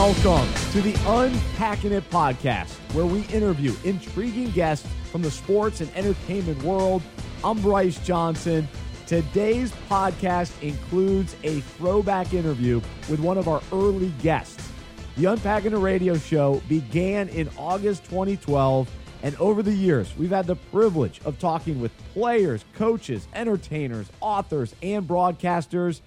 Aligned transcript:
Welcome 0.00 0.48
to 0.72 0.80
the 0.80 0.94
Unpacking 1.06 1.92
It 1.92 2.08
podcast, 2.08 2.70
where 2.94 3.04
we 3.04 3.26
interview 3.26 3.74
intriguing 3.84 4.50
guests 4.52 4.88
from 5.12 5.20
the 5.20 5.30
sports 5.30 5.82
and 5.82 5.94
entertainment 5.94 6.62
world. 6.62 7.02
I'm 7.44 7.60
Bryce 7.60 7.98
Johnson. 7.98 8.66
Today's 9.06 9.72
podcast 9.90 10.58
includes 10.62 11.36
a 11.42 11.60
throwback 11.60 12.32
interview 12.32 12.80
with 13.10 13.20
one 13.20 13.36
of 13.36 13.46
our 13.46 13.60
early 13.72 14.08
guests. 14.22 14.72
The 15.18 15.26
Unpacking 15.26 15.74
It 15.74 15.76
radio 15.76 16.16
show 16.16 16.62
began 16.66 17.28
in 17.28 17.50
August 17.58 18.04
2012, 18.04 18.90
and 19.22 19.36
over 19.36 19.62
the 19.62 19.74
years, 19.74 20.16
we've 20.16 20.30
had 20.30 20.46
the 20.46 20.56
privilege 20.56 21.20
of 21.26 21.38
talking 21.38 21.78
with 21.78 21.92
players, 22.14 22.64
coaches, 22.74 23.28
entertainers, 23.34 24.10
authors, 24.22 24.74
and 24.82 25.06
broadcasters. 25.06 26.00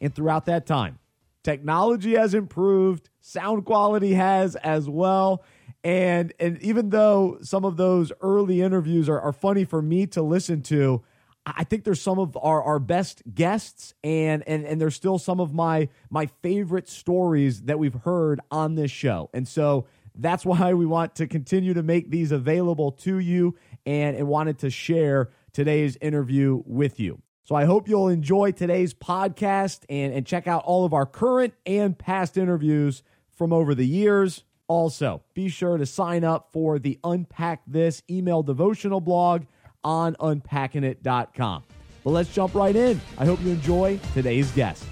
And 0.00 0.12
throughout 0.12 0.46
that 0.46 0.66
time, 0.66 0.98
technology 1.44 2.16
has 2.16 2.34
improved, 2.34 3.08
sound 3.28 3.64
quality 3.64 4.14
has 4.14 4.56
as 4.56 4.88
well. 4.88 5.44
And 5.84 6.32
and 6.40 6.60
even 6.62 6.90
though 6.90 7.38
some 7.42 7.64
of 7.64 7.76
those 7.76 8.10
early 8.20 8.62
interviews 8.62 9.08
are, 9.08 9.20
are 9.20 9.32
funny 9.32 9.64
for 9.64 9.80
me 9.80 10.06
to 10.08 10.22
listen 10.22 10.62
to, 10.62 11.04
I 11.46 11.64
think 11.64 11.84
there's 11.84 12.00
some 12.00 12.18
of 12.18 12.36
our, 12.36 12.62
our 12.62 12.78
best 12.78 13.22
guests 13.32 13.94
and, 14.02 14.42
and 14.46 14.64
and 14.64 14.80
there's 14.80 14.96
still 14.96 15.18
some 15.18 15.40
of 15.40 15.54
my 15.54 15.88
my 16.10 16.26
favorite 16.42 16.88
stories 16.88 17.62
that 17.62 17.78
we've 17.78 17.94
heard 17.94 18.40
on 18.50 18.74
this 18.74 18.90
show. 18.90 19.30
And 19.32 19.46
so 19.46 19.86
that's 20.14 20.44
why 20.46 20.74
we 20.74 20.86
want 20.86 21.14
to 21.16 21.26
continue 21.26 21.74
to 21.74 21.82
make 21.82 22.10
these 22.10 22.32
available 22.32 22.92
to 22.92 23.18
you 23.18 23.56
and, 23.86 24.16
and 24.16 24.26
wanted 24.26 24.58
to 24.60 24.70
share 24.70 25.30
today's 25.52 25.96
interview 26.00 26.62
with 26.66 26.98
you. 26.98 27.20
So 27.44 27.54
I 27.54 27.64
hope 27.64 27.88
you'll 27.88 28.08
enjoy 28.08 28.52
today's 28.52 28.92
podcast 28.92 29.84
and, 29.88 30.12
and 30.12 30.26
check 30.26 30.46
out 30.46 30.64
all 30.64 30.84
of 30.84 30.92
our 30.92 31.06
current 31.06 31.54
and 31.64 31.96
past 31.96 32.36
interviews 32.36 33.02
from 33.38 33.52
over 33.52 33.74
the 33.74 33.86
years. 33.86 34.44
Also, 34.66 35.22
be 35.32 35.48
sure 35.48 35.78
to 35.78 35.86
sign 35.86 36.24
up 36.24 36.50
for 36.52 36.78
the 36.78 36.98
Unpack 37.02 37.62
This 37.66 38.02
email 38.10 38.42
devotional 38.42 39.00
blog 39.00 39.44
on 39.82 40.14
unpackingit.com. 40.16 41.62
But 42.04 42.10
let's 42.10 42.34
jump 42.34 42.54
right 42.54 42.76
in. 42.76 43.00
I 43.16 43.24
hope 43.24 43.40
you 43.42 43.50
enjoy 43.50 43.98
today's 44.12 44.50
guest. 44.50 44.84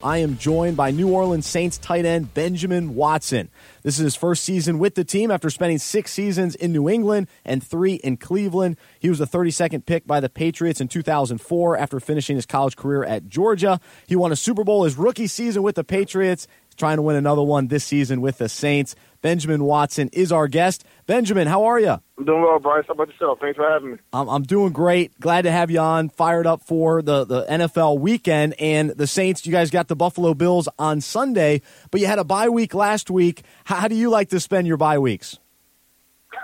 I 0.00 0.18
am 0.18 0.38
joined 0.38 0.76
by 0.76 0.92
New 0.92 1.12
Orleans 1.12 1.44
Saints 1.44 1.76
tight 1.76 2.04
end 2.04 2.32
Benjamin 2.32 2.94
Watson. 2.94 3.50
This 3.82 3.98
is 3.98 4.04
his 4.04 4.14
first 4.14 4.44
season 4.44 4.78
with 4.78 4.94
the 4.94 5.02
team 5.02 5.28
after 5.32 5.50
spending 5.50 5.78
six 5.78 6.12
seasons 6.12 6.54
in 6.54 6.70
New 6.70 6.88
England 6.88 7.26
and 7.44 7.64
three 7.64 7.94
in 7.94 8.16
Cleveland. 8.16 8.76
He 9.00 9.08
was 9.08 9.18
the 9.18 9.26
32nd 9.26 9.86
pick 9.86 10.06
by 10.06 10.20
the 10.20 10.28
Patriots 10.28 10.80
in 10.80 10.86
2004 10.86 11.76
after 11.76 11.98
finishing 11.98 12.36
his 12.36 12.46
college 12.46 12.76
career 12.76 13.02
at 13.02 13.28
Georgia. 13.28 13.80
He 14.06 14.14
won 14.14 14.30
a 14.30 14.36
Super 14.36 14.62
Bowl 14.62 14.84
his 14.84 14.96
rookie 14.96 15.26
season 15.26 15.64
with 15.64 15.74
the 15.74 15.82
Patriots, 15.82 16.46
trying 16.78 16.96
to 16.96 17.02
win 17.02 17.16
another 17.16 17.42
one 17.42 17.66
this 17.68 17.84
season 17.84 18.20
with 18.20 18.38
the 18.38 18.48
Saints. 18.48 18.94
Benjamin 19.20 19.64
Watson 19.64 20.08
is 20.12 20.30
our 20.30 20.46
guest. 20.46 20.84
Benjamin, 21.06 21.48
how 21.48 21.64
are 21.64 21.80
you? 21.80 22.00
I'm 22.18 22.24
doing 22.24 22.42
well, 22.42 22.58
Bryce. 22.60 22.84
How 22.86 22.94
about 22.94 23.08
yourself? 23.08 23.40
Thanks 23.40 23.56
for 23.56 23.68
having 23.68 23.92
me. 23.92 23.98
I'm, 24.12 24.28
I'm 24.28 24.42
doing 24.44 24.72
great. 24.72 25.18
Glad 25.18 25.42
to 25.42 25.50
have 25.50 25.70
you 25.70 25.80
on. 25.80 26.08
Fired 26.08 26.46
up 26.46 26.62
for 26.62 27.02
the, 27.02 27.24
the 27.24 27.44
NFL 27.46 27.98
weekend. 27.98 28.54
And 28.60 28.90
the 28.90 29.06
Saints, 29.06 29.44
you 29.44 29.52
guys 29.52 29.70
got 29.70 29.88
the 29.88 29.96
Buffalo 29.96 30.34
Bills 30.34 30.68
on 30.78 31.00
Sunday, 31.00 31.62
but 31.90 32.00
you 32.00 32.06
had 32.06 32.20
a 32.20 32.24
bye 32.24 32.48
week 32.48 32.74
last 32.74 33.10
week. 33.10 33.42
How, 33.64 33.76
how 33.76 33.88
do 33.88 33.96
you 33.96 34.08
like 34.08 34.28
to 34.30 34.40
spend 34.40 34.68
your 34.68 34.76
bye 34.76 34.98
weeks? 34.98 35.38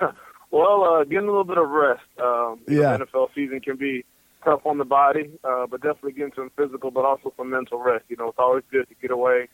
well, 0.50 0.82
uh, 0.82 1.04
getting 1.04 1.28
a 1.28 1.30
little 1.30 1.44
bit 1.44 1.58
of 1.58 1.68
rest. 1.70 2.02
Um, 2.20 2.60
yeah. 2.68 2.96
Know, 2.96 3.06
NFL 3.06 3.28
season 3.34 3.60
can 3.60 3.76
be 3.76 4.04
tough 4.44 4.66
on 4.66 4.78
the 4.78 4.84
body, 4.84 5.30
uh, 5.44 5.66
but 5.66 5.80
definitely 5.80 6.12
getting 6.12 6.32
some 6.34 6.50
physical, 6.56 6.90
but 6.90 7.04
also 7.04 7.32
some 7.36 7.50
mental 7.50 7.80
rest. 7.80 8.04
You 8.08 8.16
know, 8.16 8.28
it's 8.28 8.38
always 8.38 8.64
good 8.70 8.88
to 8.88 8.94
get 9.00 9.12
away 9.12 9.48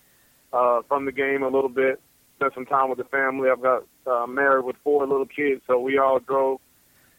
uh, 0.53 0.83
from 0.89 1.05
the 1.05 1.13
game 1.13 1.43
a 1.43 1.49
little 1.49 1.69
bit 1.69 2.01
spent 2.41 2.55
some 2.55 2.67
time 2.67 2.89
with 2.89 2.99
the 2.99 3.05
family. 3.05 3.51
I've 3.51 3.61
got 3.61 3.85
uh, 4.07 4.27
married 4.27 4.65
with 4.65 4.77
four 4.83 5.07
little 5.07 5.27
kids, 5.27 5.61
so 5.67 5.79
we 5.79 5.99
all 5.99 6.21
drove 6.21 6.61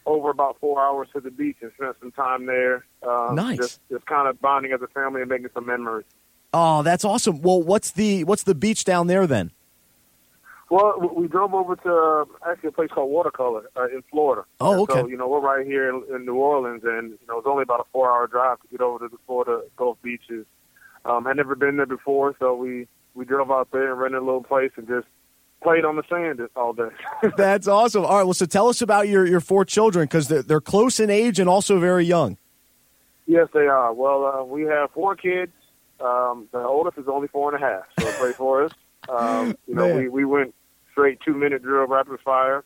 over 0.04 0.30
about 0.30 0.58
four 0.60 0.82
hours 0.82 1.08
to 1.12 1.20
the 1.20 1.30
beach 1.30 1.58
and 1.60 1.70
spent 1.74 1.96
some 2.00 2.10
time 2.10 2.46
there. 2.46 2.84
Um, 3.06 3.36
nice. 3.36 3.58
Just, 3.58 3.80
just 3.88 4.04
kind 4.06 4.26
of 4.26 4.40
bonding 4.40 4.72
as 4.72 4.82
a 4.82 4.88
family 4.88 5.20
and 5.20 5.30
making 5.30 5.50
some 5.54 5.66
memories. 5.66 6.06
Oh, 6.52 6.82
that's 6.82 7.04
awesome. 7.04 7.40
Well, 7.40 7.62
what's 7.62 7.92
the 7.92 8.24
what's 8.24 8.42
the 8.42 8.54
beach 8.54 8.84
down 8.84 9.06
there 9.06 9.26
then? 9.26 9.52
Well, 10.70 11.12
we 11.14 11.28
drove 11.28 11.54
over 11.54 11.76
to 11.76 11.94
uh, 11.94 12.50
actually 12.50 12.70
a 12.70 12.72
place 12.72 12.90
called 12.90 13.10
Watercolor 13.10 13.70
uh, 13.76 13.88
in 13.88 14.02
Florida. 14.10 14.44
Oh, 14.60 14.82
okay. 14.82 15.00
So 15.00 15.06
you 15.06 15.16
know 15.16 15.28
we're 15.28 15.40
right 15.40 15.64
here 15.64 15.88
in, 15.88 16.02
in 16.14 16.26
New 16.26 16.34
Orleans, 16.34 16.82
and 16.84 17.12
you 17.12 17.26
know 17.28 17.38
it's 17.38 17.46
only 17.46 17.62
about 17.62 17.80
a 17.80 17.84
four-hour 17.92 18.26
drive 18.26 18.60
to 18.62 18.68
get 18.68 18.80
over 18.80 19.06
to 19.06 19.08
the 19.08 19.18
Florida 19.26 19.62
Gulf 19.76 19.98
beaches. 20.02 20.46
Um, 21.04 21.26
I'd 21.26 21.36
never 21.36 21.54
been 21.54 21.76
there 21.76 21.86
before, 21.86 22.34
so 22.38 22.54
we 22.54 22.86
we 23.14 23.24
drove 23.24 23.50
out 23.50 23.68
there 23.72 23.92
and 23.92 24.00
rented 24.00 24.22
a 24.22 24.24
little 24.24 24.42
place 24.42 24.70
and 24.76 24.86
just 24.86 25.06
played 25.62 25.84
on 25.84 25.96
the 25.96 26.02
sand 26.08 26.40
all 26.56 26.72
day. 26.72 26.88
That's 27.36 27.68
awesome. 27.68 28.04
All 28.04 28.18
right, 28.18 28.24
well, 28.24 28.34
so 28.34 28.46
tell 28.46 28.68
us 28.68 28.82
about 28.82 29.08
your, 29.08 29.26
your 29.26 29.40
four 29.40 29.64
children 29.64 30.04
because 30.04 30.28
they're, 30.28 30.42
they're 30.42 30.60
close 30.60 31.00
in 31.00 31.10
age 31.10 31.38
and 31.38 31.48
also 31.48 31.78
very 31.78 32.04
young. 32.04 32.36
Yes, 33.26 33.48
they 33.54 33.66
are. 33.66 33.92
Well, 33.92 34.24
uh, 34.24 34.44
we 34.44 34.62
have 34.62 34.90
four 34.90 35.14
kids. 35.16 35.52
Um, 36.00 36.48
the 36.50 36.58
oldest 36.58 36.98
is 36.98 37.06
only 37.06 37.28
four 37.28 37.54
and 37.54 37.62
a 37.62 37.66
half, 37.66 37.84
so 37.98 38.10
play 38.18 38.32
for 38.32 38.64
us. 38.64 38.72
Um, 39.08 39.56
you 39.66 39.74
know, 39.74 39.96
we, 39.96 40.08
we 40.08 40.24
went 40.24 40.54
straight 40.92 41.18
two 41.24 41.34
minute 41.34 41.64
drill 41.64 41.88
rapid 41.88 42.20
fire. 42.20 42.62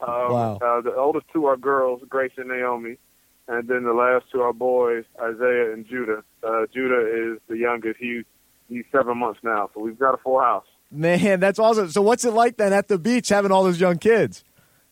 Um, 0.00 0.08
wow. 0.08 0.58
Uh, 0.60 0.82
the 0.82 0.94
oldest 0.94 1.24
two 1.32 1.46
are 1.46 1.56
girls, 1.56 2.02
Grace 2.06 2.32
and 2.36 2.48
Naomi, 2.48 2.98
and 3.48 3.66
then 3.66 3.84
the 3.84 3.94
last 3.94 4.26
two 4.30 4.42
are 4.42 4.52
boys, 4.52 5.06
Isaiah 5.18 5.72
and 5.72 5.86
Judah. 5.86 6.22
Uh, 6.42 6.66
Judah 6.70 7.32
is 7.32 7.40
the 7.48 7.56
youngest. 7.56 7.98
He 7.98 8.24
he's 8.70 8.84
seven 8.90 9.18
months 9.18 9.40
now, 9.42 9.68
so 9.74 9.80
we've 9.80 9.98
got 9.98 10.14
a 10.14 10.18
full 10.18 10.40
house. 10.40 10.64
Man, 10.90 11.38
that's 11.38 11.58
awesome. 11.58 11.90
So, 11.90 12.00
what's 12.02 12.24
it 12.24 12.32
like 12.32 12.56
then 12.56 12.72
at 12.72 12.88
the 12.88 12.98
beach 12.98 13.28
having 13.28 13.52
all 13.52 13.64
those 13.64 13.80
young 13.80 13.98
kids? 13.98 14.44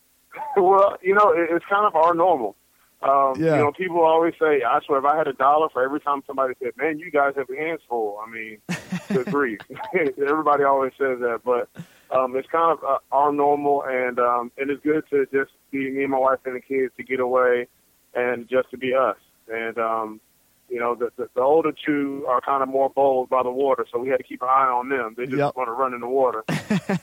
well, 0.57 0.97
you 1.03 1.15
know, 1.15 1.33
it's 1.35 1.65
kind 1.69 1.87
of 1.87 1.97
our 1.97 2.15
normal. 2.15 2.55
Um, 3.01 3.35
yeah. 3.37 3.57
You 3.57 3.63
know, 3.63 3.73
people 3.73 4.01
always 4.01 4.35
say, 4.41 4.63
I 4.63 4.81
swear, 4.85 4.99
if 4.99 5.05
I 5.05 5.17
had 5.17 5.29
a 5.29 5.33
dollar 5.33 5.69
for 5.73 5.85
every 5.85 6.01
time 6.01 6.23
somebody 6.27 6.55
said, 6.61 6.73
man, 6.77 6.99
you 6.99 7.11
guys 7.11 7.35
have 7.37 7.49
your 7.49 7.65
hands 7.65 7.81
full. 7.89 8.19
I 8.25 8.29
mean, 8.29 8.59
good 9.09 9.27
grief. 9.27 9.61
Everybody 9.95 10.65
always 10.65 10.93
says 10.99 11.21
that. 11.21 11.41
But 11.45 11.69
um, 12.11 12.37
it's 12.37 12.49
kind 12.49 12.77
of 12.77 12.83
uh, 12.83 12.99
our 13.13 13.33
normal, 13.33 13.85
and 13.85 14.19
um, 14.19 14.51
and 14.59 14.71
it's 14.71 14.83
good 14.83 15.05
to 15.11 15.27
just 15.33 15.53
be 15.71 15.91
me 15.91 16.03
and 16.03 16.11
my 16.11 16.19
wife 16.19 16.41
and 16.45 16.57
the 16.57 16.61
kids 16.61 16.93
to 16.97 17.05
get 17.05 17.21
away 17.21 17.69
and 18.15 18.49
just 18.49 18.71
to 18.71 18.79
be 18.79 18.95
us. 18.95 19.17
And 19.49 19.79
um, 19.79 20.21
you 20.69 20.79
know, 20.79 20.95
the, 20.95 21.11
the, 21.17 21.29
the 21.35 21.41
older 21.41 21.73
two 21.73 22.25
are 22.29 22.41
kind 22.41 22.63
of 22.63 22.69
more 22.69 22.91
bold 22.91 23.29
by 23.31 23.43
the 23.43 23.51
water, 23.51 23.87
so 23.91 23.99
we 23.99 24.09
had 24.09 24.19
to 24.19 24.23
keep 24.23 24.43
an 24.43 24.49
eye 24.49 24.69
on 24.69 24.89
them. 24.89 25.15
They 25.17 25.25
just 25.25 25.39
yep. 25.39 25.57
want 25.57 25.69
to 25.69 25.73
run 25.73 25.95
in 25.95 26.01
the 26.01 26.09
water. 26.09 26.45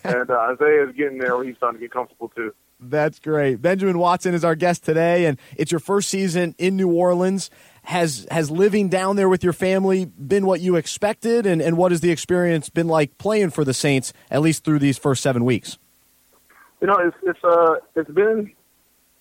and 0.03 0.29
uh, 0.29 0.53
Isaiah 0.53 0.87
is 0.87 0.95
getting 0.95 1.17
there 1.17 1.35
where 1.35 1.45
he's 1.45 1.57
starting 1.57 1.79
to 1.79 1.83
get 1.83 1.91
comfortable 1.91 2.29
too. 2.29 2.53
That's 2.79 3.19
great. 3.19 3.61
Benjamin 3.61 3.97
Watson 3.97 4.33
is 4.33 4.43
our 4.43 4.55
guest 4.55 4.83
today, 4.83 5.25
and 5.25 5.39
it's 5.57 5.71
your 5.71 5.79
first 5.79 6.09
season 6.09 6.55
in 6.57 6.75
New 6.75 6.91
Orleans. 6.91 7.49
Has 7.83 8.25
has 8.31 8.49
living 8.49 8.89
down 8.89 9.15
there 9.15 9.29
with 9.29 9.43
your 9.43 9.53
family 9.53 10.05
been 10.05 10.45
what 10.45 10.59
you 10.59 10.75
expected, 10.75 11.45
and, 11.45 11.61
and 11.61 11.77
what 11.77 11.91
has 11.91 12.01
the 12.01 12.11
experience 12.11 12.67
been 12.67 12.87
like 12.87 13.17
playing 13.19 13.51
for 13.51 13.63
the 13.63 13.75
Saints, 13.75 14.11
at 14.31 14.41
least 14.41 14.63
through 14.63 14.79
these 14.79 14.97
first 14.97 15.21
seven 15.21 15.45
weeks? 15.45 15.77
You 16.81 16.87
know, 16.87 16.97
it's 16.97 17.15
it's 17.23 17.43
uh 17.43 17.75
it's 17.95 18.09
been 18.09 18.51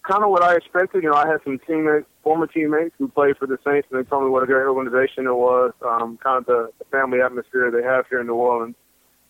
kind 0.09 0.23
of 0.23 0.31
what 0.31 0.43
I 0.43 0.55
expected. 0.55 1.03
You 1.03 1.11
know, 1.11 1.17
I 1.17 1.27
had 1.27 1.41
some 1.45 1.59
teammates, 1.67 2.07
former 2.23 2.47
teammates 2.47 2.95
who 2.99 3.09
played 3.09 3.37
for 3.37 3.47
the 3.47 3.59
Saints, 3.65 3.89
and 3.91 3.99
they 3.99 4.09
told 4.09 4.25
me 4.25 4.31
what 4.31 4.43
a 4.43 4.47
great 4.47 4.67
organization 4.67 5.27
it 5.27 5.35
was. 5.35 5.73
Um, 5.83 6.19
kind 6.23 6.39
of 6.39 6.47
the, 6.47 6.71
the 6.79 6.85
family 6.87 7.21
atmosphere 7.21 7.71
they 7.71 7.83
have 7.83 8.07
here 8.09 8.21
in 8.21 8.27
New 8.27 8.35
Orleans. 8.35 8.77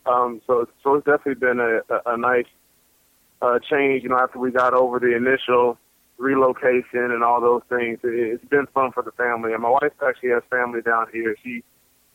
Um, 0.06 0.42
so, 0.46 0.68
so 0.82 0.96
it's 0.96 1.06
definitely 1.06 1.34
been 1.34 1.60
a, 1.60 1.80
a, 1.92 2.14
a 2.14 2.16
nice 2.16 2.50
uh, 3.40 3.58
change. 3.58 4.02
You 4.02 4.10
know, 4.10 4.18
after 4.18 4.38
we 4.38 4.50
got 4.50 4.74
over 4.74 4.98
the 4.98 5.16
initial 5.16 5.78
relocation 6.18 7.10
and 7.10 7.22
all 7.24 7.40
those 7.40 7.62
things, 7.68 7.98
it, 8.02 8.12
it's 8.12 8.44
been 8.44 8.66
fun 8.74 8.92
for 8.92 9.02
the 9.02 9.12
family. 9.12 9.52
And 9.52 9.62
my 9.62 9.70
wife 9.70 9.92
actually 10.06 10.30
has 10.30 10.42
family 10.50 10.82
down 10.82 11.06
here. 11.12 11.36
She 11.42 11.62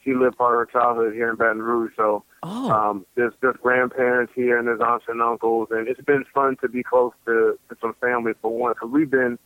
she 0.03 0.13
lived 0.13 0.37
part 0.37 0.53
of 0.53 0.67
her 0.67 0.79
childhood 0.79 1.13
here 1.13 1.29
in 1.29 1.35
Baton 1.35 1.61
Rouge, 1.61 1.91
so 1.95 2.23
oh. 2.43 2.71
um, 2.71 3.05
there's 3.15 3.33
there's 3.41 3.57
grandparents 3.61 4.33
here 4.35 4.57
and 4.57 4.67
there's 4.67 4.81
aunts 4.81 5.05
and 5.07 5.21
uncles, 5.21 5.69
and 5.71 5.87
it's 5.87 6.01
been 6.01 6.25
fun 6.33 6.57
to 6.61 6.69
be 6.69 6.83
close 6.83 7.13
to, 7.25 7.59
to 7.69 7.77
some 7.81 7.93
family 8.01 8.33
for 8.41 8.51
one. 8.51 8.73
Because 8.73 8.89
we've 8.91 9.09
been 9.09 9.37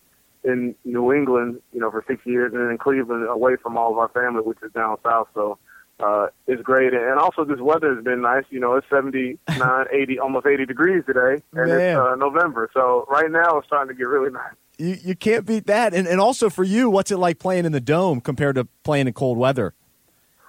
in 0.43 0.75
New 0.83 1.13
England, 1.13 1.61
you 1.71 1.79
know, 1.79 1.89
for 1.89 2.03
six 2.07 2.25
years, 2.25 2.53
and 2.53 2.71
in 2.71 2.77
Cleveland, 2.77 3.27
away 3.27 3.55
from 3.61 3.77
all 3.77 3.91
of 3.91 3.97
our 3.97 4.09
family, 4.09 4.41
which 4.41 4.59
is 4.63 4.71
down 4.73 4.97
south. 5.03 5.27
So 5.33 5.57
uh, 5.99 6.27
it's 6.47 6.61
great, 6.61 6.93
and 6.93 7.19
also 7.19 7.45
this 7.45 7.59
weather 7.59 7.95
has 7.95 8.03
been 8.03 8.21
nice. 8.21 8.43
You 8.49 8.59
know, 8.59 8.75
it's 8.75 8.87
79, 8.89 9.37
80, 9.91 10.19
almost 10.19 10.45
80 10.45 10.65
degrees 10.65 11.03
today, 11.05 11.41
and 11.53 11.69
Man. 11.69 11.79
it's 11.79 11.97
uh, 11.97 12.15
November. 12.15 12.69
So 12.73 13.05
right 13.09 13.31
now 13.31 13.57
it's 13.57 13.67
starting 13.67 13.93
to 13.93 13.97
get 13.97 14.07
really 14.07 14.31
nice. 14.31 14.53
You 14.77 14.97
you 15.03 15.15
can't 15.15 15.45
beat 15.45 15.67
that, 15.67 15.93
and 15.93 16.07
and 16.07 16.19
also 16.19 16.49
for 16.49 16.63
you, 16.63 16.89
what's 16.89 17.11
it 17.11 17.17
like 17.17 17.37
playing 17.37 17.65
in 17.65 17.71
the 17.71 17.79
dome 17.79 18.21
compared 18.21 18.55
to 18.55 18.67
playing 18.83 19.07
in 19.07 19.13
cold 19.13 19.37
weather? 19.37 19.75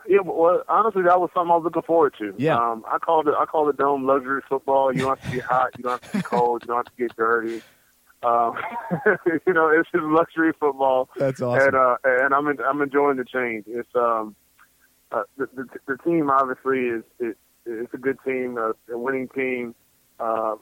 Yeah, 0.07 0.21
well, 0.25 0.63
honestly, 0.69 1.03
that 1.03 1.21
was 1.21 1.31
something 1.35 1.51
I 1.51 1.57
was 1.57 1.65
looking 1.65 1.83
forward 1.83 2.15
to. 2.19 2.35
Yeah. 2.37 2.57
Um, 2.57 2.85
I 2.91 2.99
call 2.99 3.27
it 3.27 3.35
I 3.39 3.45
call 3.47 3.69
it 3.69 3.77
dome 3.77 4.07
luxury 4.07 4.43
football. 4.49 4.93
You 4.93 5.03
don't 5.03 5.19
have 5.19 5.31
to 5.31 5.37
be 5.37 5.41
hot. 5.41 5.71
You 5.77 5.85
don't 5.85 6.03
have 6.03 6.13
to 6.13 6.19
be 6.19 6.23
cold. 6.23 6.63
You 6.63 6.69
don't 6.69 6.77
have 6.77 6.87
to 6.87 7.03
get 7.03 7.17
dirty. 7.17 7.63
Um, 8.23 8.55
you 9.47 9.53
know, 9.53 9.69
it's 9.69 9.89
just 9.93 10.05
luxury 10.05 10.53
football. 10.59 11.09
That's 11.17 11.41
awesome. 11.41 11.69
And 11.69 11.77
uh, 11.77 11.97
and 12.05 12.35
I'm 12.35 12.47
in, 12.49 12.59
I'm 12.61 12.81
enjoying 12.83 13.17
the 13.17 13.25
change. 13.25 13.65
It's 13.67 13.89
um, 13.95 14.35
uh, 15.13 15.23
the, 15.37 15.49
the 15.55 15.67
the 15.87 15.99
team 15.99 16.31
obviously 16.31 16.81
is 16.87 17.03
it, 17.19 17.37
it's 17.67 17.95
a 17.95 17.99
good 17.99 18.19
team, 18.25 18.59
a, 18.59 18.73
a 18.93 18.99
winning 18.99 19.29
team. 19.29 19.75
Uh, 20.21 20.57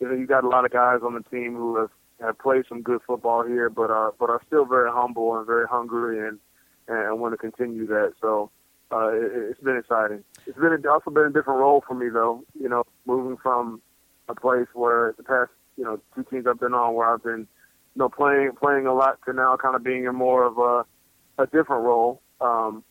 you 0.00 0.08
know, 0.08 0.14
you 0.14 0.26
got 0.26 0.44
a 0.44 0.48
lot 0.48 0.64
of 0.64 0.72
guys 0.72 1.00
on 1.04 1.14
the 1.14 1.22
team 1.30 1.54
who 1.54 1.76
have 1.76 1.90
have 2.20 2.38
played 2.38 2.64
some 2.68 2.82
good 2.82 3.00
football 3.06 3.44
here, 3.44 3.68
but 3.68 3.90
are 3.90 4.12
but 4.18 4.30
are 4.30 4.40
still 4.46 4.64
very 4.64 4.90
humble 4.90 5.36
and 5.36 5.46
very 5.46 5.66
hungry 5.66 6.26
and 6.26 6.38
and 6.88 7.20
want 7.20 7.32
to 7.32 7.38
continue 7.38 7.86
that. 7.86 8.14
So 8.20 8.50
uh, 8.92 9.08
it, 9.08 9.32
it's 9.50 9.60
been 9.60 9.76
exciting. 9.76 10.22
It's 10.46 10.58
been 10.58 10.72
a, 10.72 10.90
also 10.90 11.10
been 11.10 11.24
a 11.24 11.32
different 11.32 11.60
role 11.60 11.82
for 11.86 11.94
me 11.94 12.08
though. 12.08 12.44
You 12.60 12.68
know, 12.68 12.84
moving 13.06 13.36
from 13.42 13.80
a 14.28 14.34
place 14.34 14.68
where 14.74 15.14
the 15.16 15.22
past 15.22 15.50
you 15.76 15.84
know 15.84 16.00
two 16.14 16.24
teams 16.30 16.46
I've 16.46 16.60
been 16.60 16.74
on 16.74 16.94
where 16.94 17.12
I've 17.12 17.22
been 17.22 17.46
you 17.94 17.98
know 17.98 18.08
playing 18.08 18.52
playing 18.60 18.86
a 18.86 18.94
lot 18.94 19.18
to 19.26 19.32
now 19.32 19.56
kind 19.56 19.74
of 19.74 19.82
being 19.82 20.04
in 20.04 20.14
more 20.14 20.44
of 20.44 20.58
a 20.58 21.42
a 21.42 21.46
different 21.46 21.84
role. 21.84 22.20
Um, 22.40 22.84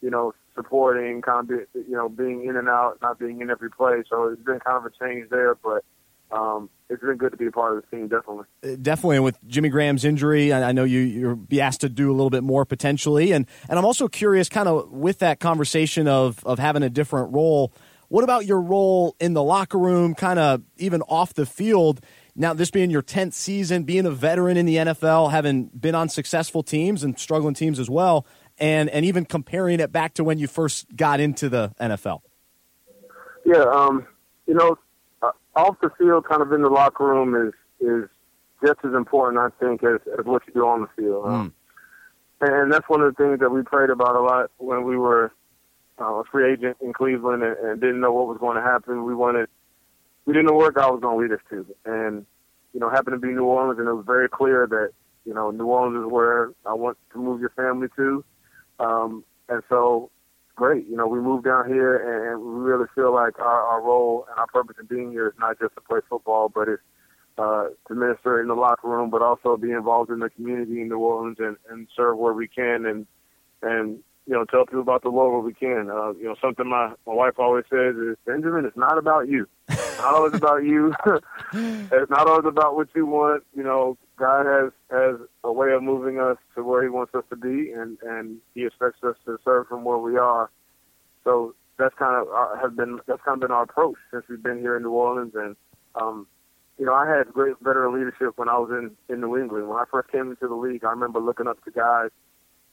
you 0.00 0.10
know, 0.10 0.32
supporting, 0.54 1.22
kind 1.22 1.40
of 1.40 1.48
be, 1.48 1.80
you 1.80 1.96
know 1.96 2.08
being 2.08 2.44
in 2.44 2.56
and 2.56 2.68
out, 2.68 2.98
not 3.00 3.18
being 3.18 3.40
in 3.40 3.50
every 3.50 3.70
play. 3.70 4.02
So 4.08 4.28
it's 4.28 4.42
been 4.42 4.60
kind 4.60 4.76
of 4.76 4.84
a 4.84 4.90
change 4.90 5.30
there, 5.30 5.54
but 5.54 5.84
um, 6.30 6.68
it's 6.90 7.02
been 7.02 7.16
good 7.16 7.32
to 7.32 7.36
be 7.36 7.46
a 7.46 7.52
part 7.52 7.76
of 7.76 7.82
the 7.82 7.96
team, 7.96 8.08
definitely. 8.08 8.44
Uh, 8.64 8.76
definitely, 8.80 9.16
and 9.16 9.24
with 9.24 9.38
Jimmy 9.46 9.68
Graham's 9.68 10.04
injury, 10.04 10.52
I 10.52 10.72
know 10.72 10.84
you 10.84 11.00
you'll 11.00 11.36
be 11.36 11.60
asked 11.60 11.82
to 11.82 11.88
do 11.88 12.10
a 12.10 12.14
little 12.14 12.30
bit 12.30 12.42
more 12.42 12.64
potentially, 12.64 13.32
and 13.32 13.46
and 13.68 13.78
I'm 13.78 13.84
also 13.84 14.08
curious, 14.08 14.48
kind 14.48 14.68
of 14.68 14.90
with 14.90 15.18
that 15.20 15.40
conversation 15.40 16.08
of 16.08 16.44
of 16.44 16.58
having 16.58 16.82
a 16.82 16.90
different 16.90 17.32
role. 17.32 17.72
What 18.08 18.24
about 18.24 18.46
your 18.46 18.62
role 18.62 19.14
in 19.20 19.34
the 19.34 19.42
locker 19.42 19.78
room, 19.78 20.14
kind 20.14 20.38
of 20.38 20.62
even 20.78 21.02
off 21.02 21.34
the 21.34 21.44
field? 21.44 22.00
Now, 22.34 22.54
this 22.54 22.70
being 22.70 22.88
your 22.88 23.02
10th 23.02 23.34
season, 23.34 23.82
being 23.82 24.06
a 24.06 24.10
veteran 24.10 24.56
in 24.56 24.64
the 24.64 24.76
NFL, 24.76 25.32
having 25.32 25.64
been 25.66 25.96
on 25.96 26.08
successful 26.08 26.62
teams 26.62 27.02
and 27.02 27.18
struggling 27.18 27.52
teams 27.52 27.78
as 27.80 27.90
well, 27.90 28.26
and, 28.58 28.88
and 28.90 29.04
even 29.04 29.24
comparing 29.24 29.80
it 29.80 29.90
back 29.90 30.14
to 30.14 30.24
when 30.24 30.38
you 30.38 30.46
first 30.46 30.86
got 30.96 31.20
into 31.20 31.48
the 31.48 31.74
NFL. 31.80 32.20
Yeah, 33.44 33.64
um, 33.64 34.06
you 34.46 34.54
know, 34.54 34.78
off 35.58 35.76
the 35.80 35.90
field, 35.98 36.24
kind 36.24 36.42
of 36.42 36.52
in 36.52 36.62
the 36.62 36.68
locker 36.68 37.04
room, 37.04 37.34
is 37.34 37.54
is 37.80 38.08
just 38.64 38.78
as 38.84 38.94
important, 38.94 39.38
I 39.38 39.50
think, 39.60 39.82
as, 39.84 40.00
as 40.18 40.24
what 40.24 40.42
you 40.46 40.52
do 40.52 40.66
on 40.66 40.82
the 40.82 40.88
field. 40.96 41.24
Mm. 41.26 41.52
and 42.40 42.72
that's 42.72 42.88
one 42.88 43.00
of 43.00 43.14
the 43.14 43.22
things 43.22 43.40
that 43.40 43.50
we 43.50 43.62
prayed 43.62 43.90
about 43.90 44.16
a 44.16 44.20
lot 44.20 44.50
when 44.58 44.84
we 44.84 44.96
were 44.96 45.32
uh, 46.00 46.14
a 46.14 46.24
free 46.24 46.52
agent 46.52 46.76
in 46.80 46.92
Cleveland 46.92 47.42
and, 47.42 47.56
and 47.58 47.80
didn't 47.80 48.00
know 48.00 48.12
what 48.12 48.26
was 48.26 48.38
going 48.38 48.56
to 48.56 48.62
happen. 48.62 49.04
We 49.04 49.14
wanted, 49.14 49.48
we 50.24 50.32
didn't 50.32 50.46
know 50.46 50.54
where 50.54 50.72
God 50.72 50.92
was 50.92 51.00
going 51.00 51.16
to 51.16 51.22
lead 51.22 51.38
us 51.38 51.44
to, 51.50 51.66
and 51.84 52.26
you 52.72 52.80
know, 52.80 52.90
happened 52.90 53.20
to 53.20 53.26
be 53.26 53.32
New 53.32 53.44
Orleans, 53.44 53.78
and 53.78 53.88
it 53.88 53.92
was 53.92 54.06
very 54.06 54.28
clear 54.28 54.66
that 54.66 54.90
you 55.24 55.34
know 55.34 55.50
New 55.50 55.66
Orleans 55.66 56.04
is 56.04 56.10
where 56.10 56.52
I 56.66 56.74
want 56.74 56.98
to 57.12 57.18
move 57.18 57.40
your 57.40 57.50
family 57.50 57.88
to, 57.96 58.24
um, 58.78 59.24
and 59.48 59.62
so 59.68 60.10
great. 60.58 60.88
You 60.88 60.96
know, 60.96 61.06
we 61.06 61.20
moved 61.20 61.44
down 61.44 61.68
here 61.68 61.94
and 61.96 62.42
we 62.42 62.60
really 62.60 62.86
feel 62.92 63.14
like 63.14 63.38
our, 63.38 63.62
our 63.62 63.80
role 63.80 64.26
and 64.28 64.38
our 64.40 64.48
purpose 64.48 64.76
in 64.80 64.86
being 64.86 65.12
here 65.12 65.28
is 65.28 65.34
not 65.38 65.58
just 65.60 65.74
to 65.76 65.80
play 65.80 66.00
football, 66.10 66.50
but 66.52 66.68
it's 66.68 66.82
uh, 67.38 67.68
to 67.86 67.94
minister 67.94 68.40
in 68.40 68.48
the 68.48 68.54
locker 68.54 68.88
room, 68.88 69.08
but 69.08 69.22
also 69.22 69.56
be 69.56 69.70
involved 69.70 70.10
in 70.10 70.18
the 70.18 70.28
community 70.30 70.80
in 70.80 70.88
New 70.88 70.98
Orleans 70.98 71.36
and, 71.38 71.56
and 71.70 71.86
serve 71.94 72.18
where 72.18 72.32
we 72.32 72.48
can 72.48 72.84
and 72.84 73.06
and 73.62 74.00
you 74.26 74.34
know 74.34 74.44
tell 74.44 74.66
people 74.66 74.80
about 74.80 75.02
the 75.02 75.10
Lord 75.10 75.32
where 75.32 75.42
we 75.42 75.54
can. 75.54 75.88
Uh, 75.88 76.14
you 76.14 76.24
know, 76.24 76.34
something 76.42 76.68
my 76.68 76.88
my 77.06 77.14
wife 77.14 77.38
always 77.38 77.64
says 77.70 77.94
is 77.94 78.16
Benjamin, 78.26 78.64
it's 78.64 78.76
not 78.76 78.98
about 78.98 79.28
you. 79.28 79.46
It's 79.68 79.98
not 79.98 80.14
always 80.14 80.34
about 80.34 80.64
you. 80.64 80.92
it's 81.52 82.10
not 82.10 82.26
always 82.26 82.46
about 82.46 82.74
what 82.74 82.88
you 82.96 83.06
want. 83.06 83.44
You 83.54 83.62
know, 83.62 83.96
God 84.18 84.46
has 84.46 84.72
has 84.90 85.16
a 85.44 85.52
way 85.52 85.72
of 85.72 85.82
moving 85.82 86.18
us 86.18 86.36
to 86.54 86.62
where 86.62 86.82
He 86.82 86.88
wants 86.88 87.14
us 87.14 87.24
to 87.30 87.36
be, 87.36 87.72
and 87.72 87.98
and 88.02 88.38
He 88.54 88.66
expects 88.66 89.02
us 89.02 89.16
to 89.26 89.38
serve 89.44 89.68
from 89.68 89.84
where 89.84 89.98
we 89.98 90.16
are. 90.16 90.50
So 91.24 91.54
that's 91.78 91.94
kind 91.98 92.20
of 92.20 92.28
our, 92.28 92.58
has 92.60 92.76
been 92.76 92.98
that's 93.06 93.22
kind 93.24 93.36
of 93.36 93.40
been 93.40 93.50
our 93.50 93.62
approach 93.62 93.96
since 94.10 94.24
we've 94.28 94.42
been 94.42 94.58
here 94.58 94.76
in 94.76 94.82
New 94.82 94.90
Orleans. 94.90 95.32
And 95.34 95.56
um, 95.94 96.26
you 96.78 96.86
know, 96.86 96.94
I 96.94 97.08
had 97.08 97.32
great 97.32 97.54
veteran 97.62 97.94
leadership 97.94 98.36
when 98.36 98.48
I 98.48 98.58
was 98.58 98.70
in 98.70 98.90
in 99.12 99.20
New 99.20 99.36
England. 99.38 99.68
When 99.68 99.78
I 99.78 99.84
first 99.90 100.10
came 100.10 100.30
into 100.30 100.48
the 100.48 100.54
league, 100.54 100.84
I 100.84 100.90
remember 100.90 101.20
looking 101.20 101.46
up 101.46 101.62
to 101.64 101.70
guys 101.70 102.10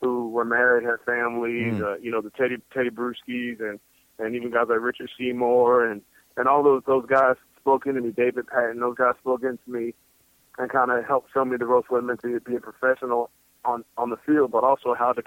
who 0.01 0.29
were 0.29 0.45
married, 0.45 0.85
had 0.85 0.99
families. 1.05 1.75
Mm. 1.75 1.83
Uh, 1.83 1.97
you 1.97 2.11
know, 2.11 2.21
the 2.21 2.31
Tedy 2.31 2.61
Tedy 2.75 2.89
Bruschi's 2.89 3.59
and 3.59 3.79
and 4.19 4.35
even 4.35 4.51
guys 4.51 4.67
like 4.69 4.81
Richard 4.81 5.09
Seymour 5.17 5.85
and 5.89 6.01
and 6.37 6.47
all 6.47 6.63
those 6.63 6.83
those 6.87 7.05
guys 7.05 7.35
spoke 7.59 7.85
into 7.85 8.01
me. 8.01 8.11
David 8.11 8.47
Patten, 8.47 8.79
those 8.79 8.95
guys 8.95 9.13
spoke 9.19 9.43
into 9.43 9.69
me 9.69 9.93
and 10.57 10.69
kind 10.69 10.91
of 10.91 11.05
help 11.05 11.25
show 11.33 11.45
me 11.45 11.57
the 11.57 11.65
ropes 11.65 11.89
what 11.89 11.99
it 11.99 12.03
meant 12.03 12.21
to 12.21 12.39
be 12.39 12.55
a 12.55 12.59
professional 12.59 13.29
on 13.63 13.83
on 13.97 14.09
the 14.09 14.17
field, 14.25 14.51
but 14.51 14.63
also 14.63 14.93
how 14.93 15.13
to 15.13 15.23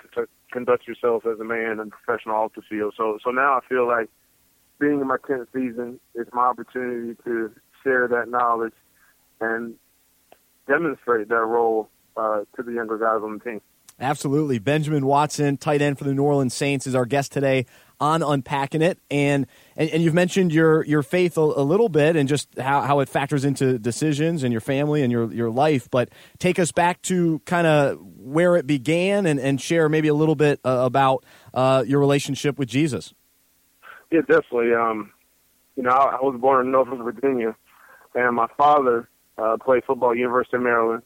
conduct, 0.53 0.87
yourself 0.87 1.27
as 1.27 1.39
a 1.41 1.45
man 1.45 1.81
and 1.81 1.91
professional 1.91 2.37
off 2.37 2.53
the 2.55 2.63
field. 2.63 2.95
So 2.97 3.19
so 3.23 3.31
now 3.31 3.55
I 3.55 3.61
feel 3.69 3.87
like 3.87 4.09
being 4.81 5.01
in 5.01 5.07
my 5.07 5.17
tenth 5.27 5.49
season 5.53 6.01
is 6.15 6.27
my 6.33 6.47
opportunity 6.47 7.17
to 7.25 7.53
share 7.83 8.09
that 8.09 8.29
knowledge 8.29 8.75
and 9.41 9.75
demonstrate 10.67 11.29
that 11.29 11.45
role 11.45 11.89
uh, 12.17 12.41
to 12.57 12.63
the 12.63 12.73
younger 12.73 12.99
guys 12.99 13.21
on 13.23 13.39
the 13.39 13.45
team. 13.45 13.61
Absolutely. 14.01 14.61
Benjamin 14.61 15.07
Watson, 15.07 15.57
tight 15.57 15.83
end 15.83 15.99
for 15.99 16.05
the 16.05 16.15
New 16.15 16.23
Orleans 16.23 16.55
Saints, 16.55 16.87
is 16.87 16.95
our 16.95 17.07
guest 17.07 17.33
today 17.33 17.67
on 18.01 18.23
Unpacking 18.23 18.83
It. 18.83 18.99
And 19.11 19.47
and, 19.77 19.91
and 19.91 20.03
you've 20.03 20.15
mentioned 20.15 20.53
your 20.53 20.85
your 20.85 21.03
faith 21.03 21.37
a, 21.37 21.41
a, 21.41 21.63
little 21.63 21.89
bit 21.89 22.17
and 22.17 22.29
just 22.29 22.59
how, 22.59 22.83
how 22.83 23.01
it 23.01 23.09
factors 23.09 23.45
into 23.45 23.79
decisions 23.79 24.43
and 24.43 24.53
your 24.53 24.61
family 24.61 25.03
and 25.03 25.13
your, 25.13 25.33
your 25.33 25.51
life. 25.51 25.89
But 25.91 26.11
take 26.39 26.59
us 26.59 26.73
back 26.73 27.03
to 27.03 27.41
kind 27.41 27.67
of 27.67 27.99
where 28.17 28.57
it 28.57 28.67
began 28.67 29.27
and, 29.27 29.39
and 29.39 29.61
share 29.61 29.89
maybe 29.89 30.09
a 30.09 30.15
little 30.15 30.37
bit 30.37 30.61
uh, 30.65 30.83
about 30.85 31.25
uh, 31.55 31.85
your 31.87 32.01
relationship 32.01 32.59
with 32.59 32.69
Jesus. 32.69 33.15
Yeah, 34.11 34.21
definitely. 34.21 34.75
Um, 34.75 35.13
you 35.77 35.83
know, 35.83 35.91
I, 35.91 36.17
I 36.17 36.23
was 36.23 36.39
born 36.41 36.67
in 36.67 36.73
Norfolk, 36.73 36.99
Virginia, 37.03 37.55
and 38.15 38.35
my 38.35 38.49
father 38.57 39.09
uh, 39.37 39.57
played 39.59 39.85
football 39.85 40.13
at 40.13 40.17
University 40.17 40.57
of 40.57 40.63
Maryland. 40.63 41.03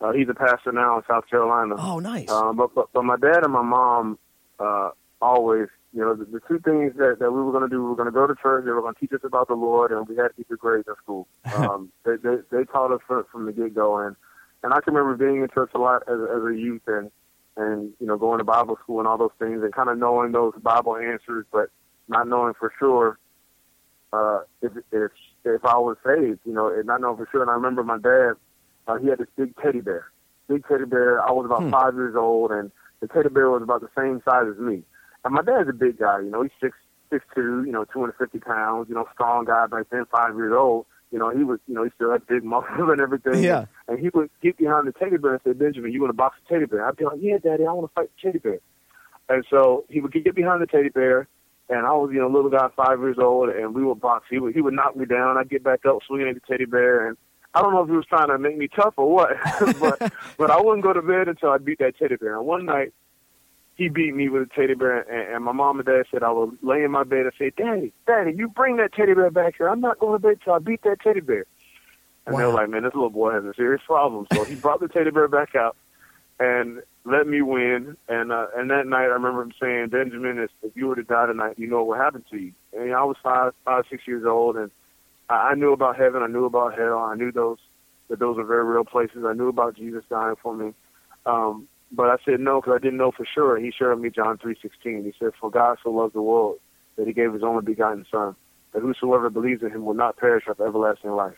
Uh, 0.00 0.12
he's 0.12 0.28
a 0.28 0.34
pastor 0.34 0.72
now 0.72 0.96
in 0.96 1.04
South 1.08 1.28
Carolina. 1.28 1.74
Oh, 1.78 1.98
nice. 1.98 2.30
Um, 2.30 2.56
but, 2.56 2.74
but 2.74 2.88
but 2.92 3.04
my 3.04 3.16
dad 3.16 3.44
and 3.44 3.52
my 3.52 3.62
mom 3.62 4.18
uh, 4.58 4.90
always, 5.20 5.68
you 5.92 6.00
know, 6.00 6.14
the, 6.14 6.24
the 6.24 6.40
two 6.46 6.60
things 6.60 6.94
that, 6.96 7.16
that 7.18 7.32
we 7.32 7.42
were 7.42 7.52
going 7.52 7.68
to 7.68 7.68
do, 7.68 7.82
we 7.82 7.88
were 7.88 7.96
going 7.96 8.06
to 8.06 8.12
go 8.12 8.26
to 8.26 8.34
church, 8.34 8.64
they 8.64 8.70
were 8.70 8.80
going 8.80 8.94
to 8.94 9.00
teach 9.00 9.12
us 9.12 9.20
about 9.24 9.48
the 9.48 9.54
Lord, 9.54 9.90
and 9.90 10.06
we 10.08 10.16
had 10.16 10.28
to 10.28 10.34
keep 10.34 10.48
the 10.48 10.56
grades 10.56 10.88
in 10.88 10.94
school. 11.02 11.26
Um, 11.54 11.90
they, 12.04 12.16
they 12.16 12.36
they 12.50 12.64
taught 12.64 12.92
us 12.92 13.00
from, 13.06 13.24
from 13.30 13.44
the 13.44 13.52
get 13.52 13.74
go, 13.74 13.98
and 13.98 14.16
and 14.62 14.72
I 14.72 14.80
can 14.80 14.94
remember 14.94 15.16
being 15.16 15.42
in 15.42 15.48
church 15.48 15.70
a 15.74 15.78
lot 15.78 16.02
as 16.06 16.18
as 16.20 16.42
a 16.44 16.54
youth, 16.56 16.82
and 16.86 17.10
and 17.56 17.92
you 18.00 18.06
know 18.06 18.16
going 18.16 18.38
to 18.38 18.44
Bible 18.44 18.78
school 18.82 19.00
and 19.00 19.08
all 19.08 19.18
those 19.18 19.30
things, 19.38 19.62
and 19.62 19.74
kind 19.74 19.90
of 19.90 19.98
knowing 19.98 20.32
those 20.32 20.54
Bible 20.62 20.96
answers, 20.96 21.44
but 21.52 21.70
not 22.08 22.28
knowing 22.28 22.54
for 22.54 22.72
sure 22.78 23.18
uh, 24.12 24.40
if 24.62 24.72
if 24.92 25.10
if 25.44 25.64
I 25.64 25.76
was 25.76 25.96
saved, 26.06 26.40
you 26.44 26.52
know, 26.52 26.72
and 26.72 26.86
not 26.86 27.00
knowing 27.00 27.16
for 27.16 27.28
sure. 27.30 27.42
And 27.42 27.50
I 27.50 27.54
remember 27.54 27.82
my 27.82 27.98
dad 27.98 28.34
uh, 28.86 28.98
he 28.98 29.08
had 29.08 29.18
this 29.18 29.28
big 29.36 29.54
teddy 29.62 29.80
bear. 29.80 30.10
Big 30.48 30.66
teddy 30.66 30.84
bear. 30.84 31.22
I 31.22 31.32
was 31.32 31.46
about 31.46 31.62
hmm. 31.62 31.70
five 31.70 31.94
years 31.94 32.16
old, 32.16 32.50
and 32.50 32.70
the 33.00 33.08
teddy 33.08 33.28
bear 33.28 33.50
was 33.50 33.62
about 33.62 33.80
the 33.80 33.90
same 33.96 34.20
size 34.24 34.46
as 34.50 34.58
me. 34.58 34.82
And 35.24 35.34
my 35.34 35.42
dad's 35.42 35.68
a 35.68 35.72
big 35.72 35.98
guy. 35.98 36.20
You 36.20 36.30
know, 36.30 36.42
he's 36.42 36.52
six 36.60 36.76
six 37.10 37.24
two. 37.34 37.64
You 37.64 37.72
know, 37.72 37.84
two 37.84 38.00
hundred 38.00 38.16
fifty 38.18 38.38
pounds. 38.38 38.88
You 38.88 38.94
know, 38.94 39.06
strong 39.12 39.44
guy 39.44 39.66
back 39.66 39.86
then, 39.90 40.04
five 40.10 40.34
years 40.34 40.54
old. 40.56 40.86
You 41.10 41.18
know, 41.18 41.30
he 41.30 41.42
was, 41.42 41.58
you 41.66 41.74
know, 41.74 41.82
he 41.82 41.90
still 41.94 42.12
had 42.12 42.26
big 42.26 42.44
muscles 42.52 42.88
and 42.90 43.00
everything. 43.00 43.42
Yeah. 43.42 43.66
And 43.88 43.98
he 43.98 44.10
would 44.14 44.30
get 44.42 44.56
behind 44.56 44.86
the 44.86 44.92
teddy 44.92 45.16
bear 45.16 45.34
and 45.34 45.40
say, 45.44 45.52
Benjamin, 45.52 45.92
you 45.92 46.00
want 46.00 46.10
to 46.10 46.16
box 46.16 46.36
the 46.42 46.54
teddy 46.54 46.66
bear? 46.66 46.86
I'd 46.86 46.96
be 46.96 47.04
like, 47.04 47.18
yeah, 47.20 47.38
daddy, 47.38 47.66
I 47.66 47.72
want 47.72 47.90
to 47.90 47.94
fight 47.94 48.10
the 48.14 48.28
teddy 48.28 48.38
bear. 48.38 48.60
And 49.28 49.44
so 49.48 49.84
he 49.88 50.00
would 50.00 50.12
get 50.12 50.34
behind 50.34 50.60
the 50.60 50.66
teddy 50.66 50.88
bear, 50.88 51.28
and 51.68 51.86
I 51.86 51.92
was, 51.92 52.10
you 52.12 52.18
know, 52.18 52.26
a 52.26 52.34
little 52.34 52.50
guy, 52.50 52.66
five 52.76 52.98
years 52.98 53.16
old, 53.16 53.48
and 53.48 53.74
we 53.74 53.84
would 53.84 54.00
box. 54.00 54.26
He 54.28 54.40
would, 54.40 54.54
he 54.54 54.60
would 54.60 54.74
knock 54.74 54.96
me 54.96 55.06
down. 55.06 55.38
I'd 55.38 55.48
get 55.48 55.62
back 55.62 55.86
up, 55.86 55.98
swinging 56.04 56.28
at 56.28 56.34
the 56.34 56.40
teddy 56.40 56.64
bear, 56.64 57.06
and 57.06 57.16
I 57.54 57.62
don't 57.62 57.72
know 57.72 57.82
if 57.82 57.88
he 57.88 57.94
was 57.94 58.06
trying 58.06 58.28
to 58.28 58.38
make 58.38 58.58
me 58.58 58.68
tough 58.68 58.94
or 58.96 59.08
what, 59.08 59.36
but 59.80 60.12
but 60.36 60.50
I 60.50 60.60
wouldn't 60.60 60.82
go 60.82 60.92
to 60.92 61.02
bed 61.02 61.28
until 61.28 61.50
I 61.50 61.58
beat 61.58 61.78
that 61.78 61.96
teddy 61.96 62.16
bear. 62.16 62.36
And 62.36 62.46
one 62.46 62.66
night, 62.66 62.92
he 63.80 63.88
beat 63.88 64.14
me 64.14 64.28
with 64.28 64.42
a 64.42 64.54
teddy 64.54 64.74
bear, 64.74 65.00
and, 65.00 65.36
and 65.36 65.42
my 65.42 65.52
mom 65.52 65.78
and 65.78 65.86
dad 65.86 66.02
said 66.10 66.22
I 66.22 66.30
would 66.30 66.58
lay 66.60 66.84
in 66.84 66.90
my 66.90 67.02
bed 67.02 67.20
and 67.20 67.32
say, 67.38 67.50
"Daddy, 67.56 67.94
Daddy, 68.06 68.34
you 68.36 68.46
bring 68.46 68.76
that 68.76 68.92
teddy 68.92 69.14
bear 69.14 69.30
back 69.30 69.54
here. 69.56 69.70
I'm 69.70 69.80
not 69.80 69.98
going 69.98 70.12
to 70.12 70.18
bed 70.18 70.38
till 70.44 70.52
I 70.52 70.58
beat 70.58 70.82
that 70.82 71.00
teddy 71.00 71.20
bear." 71.20 71.46
And 72.26 72.34
wow. 72.34 72.40
they 72.40 72.46
were 72.46 72.52
like, 72.52 72.68
"Man, 72.68 72.82
this 72.82 72.92
little 72.92 73.08
boy 73.08 73.32
has 73.32 73.42
a 73.42 73.54
serious 73.54 73.80
problem." 73.86 74.26
So 74.34 74.44
he 74.44 74.54
brought 74.54 74.80
the 74.80 74.88
teddy 74.88 75.10
bear 75.10 75.28
back 75.28 75.54
out 75.54 75.78
and 76.38 76.82
let 77.04 77.26
me 77.26 77.40
win. 77.40 77.96
And 78.06 78.32
uh, 78.32 78.48
and 78.54 78.70
that 78.70 78.86
night, 78.86 79.04
I 79.04 79.16
remember 79.16 79.40
him 79.40 79.52
saying, 79.58 79.88
"Benjamin, 79.88 80.40
if, 80.40 80.50
if 80.62 80.76
you 80.76 80.86
were 80.86 80.96
to 80.96 81.02
die 81.02 81.24
tonight, 81.24 81.58
you 81.58 81.66
know 81.66 81.78
what 81.78 81.96
would 81.96 82.04
happen 82.04 82.22
to 82.32 82.36
you." 82.36 82.52
And 82.74 82.92
I 82.92 83.04
was 83.04 83.16
five, 83.22 83.54
five, 83.64 83.84
six 83.88 84.06
years 84.06 84.26
old, 84.26 84.56
and 84.56 84.70
I, 85.30 85.52
I 85.52 85.54
knew 85.54 85.72
about 85.72 85.96
heaven. 85.96 86.22
I 86.22 86.26
knew 86.26 86.44
about 86.44 86.76
hell. 86.78 86.98
I 86.98 87.14
knew 87.14 87.32
those 87.32 87.56
that 88.08 88.18
those 88.18 88.36
are 88.36 88.44
very 88.44 88.64
real 88.64 88.84
places. 88.84 89.24
I 89.26 89.32
knew 89.32 89.48
about 89.48 89.74
Jesus 89.74 90.04
dying 90.10 90.36
for 90.42 90.54
me. 90.54 90.74
Um, 91.24 91.66
but 91.92 92.08
I 92.08 92.16
said 92.24 92.40
no 92.40 92.60
because 92.60 92.74
I 92.76 92.82
didn't 92.82 92.98
know 92.98 93.10
for 93.10 93.26
sure. 93.26 93.58
He 93.58 93.70
shared 93.70 94.00
me 94.00 94.10
John 94.10 94.38
three 94.38 94.56
sixteen. 94.60 95.04
He 95.04 95.12
said, 95.18 95.32
"For 95.40 95.50
God 95.50 95.78
so 95.82 95.90
loved 95.90 96.14
the 96.14 96.22
world 96.22 96.58
that 96.96 97.06
He 97.06 97.12
gave 97.12 97.32
His 97.32 97.42
only 97.42 97.62
begotten 97.62 98.06
Son, 98.10 98.36
that 98.72 98.82
whosoever 98.82 99.30
believes 99.30 99.62
in 99.62 99.70
Him 99.70 99.84
will 99.84 99.94
not 99.94 100.16
perish 100.16 100.44
but 100.46 100.58
have 100.58 100.66
everlasting 100.66 101.12
life." 101.12 101.36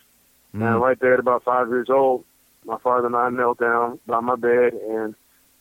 Mm. 0.54 0.62
And 0.62 0.82
right 0.82 0.99
there 1.00 1.14
at 1.14 1.21
about 1.21 1.44
five 1.44 1.68
years 1.68 1.88
old, 1.88 2.25
my 2.64 2.78
father 2.78 3.06
and 3.06 3.16
I 3.16 3.30
knelt 3.30 3.59
down 3.59 3.99
by 4.06 4.21
my 4.21 4.37
bed 4.37 4.75
and 4.75 5.14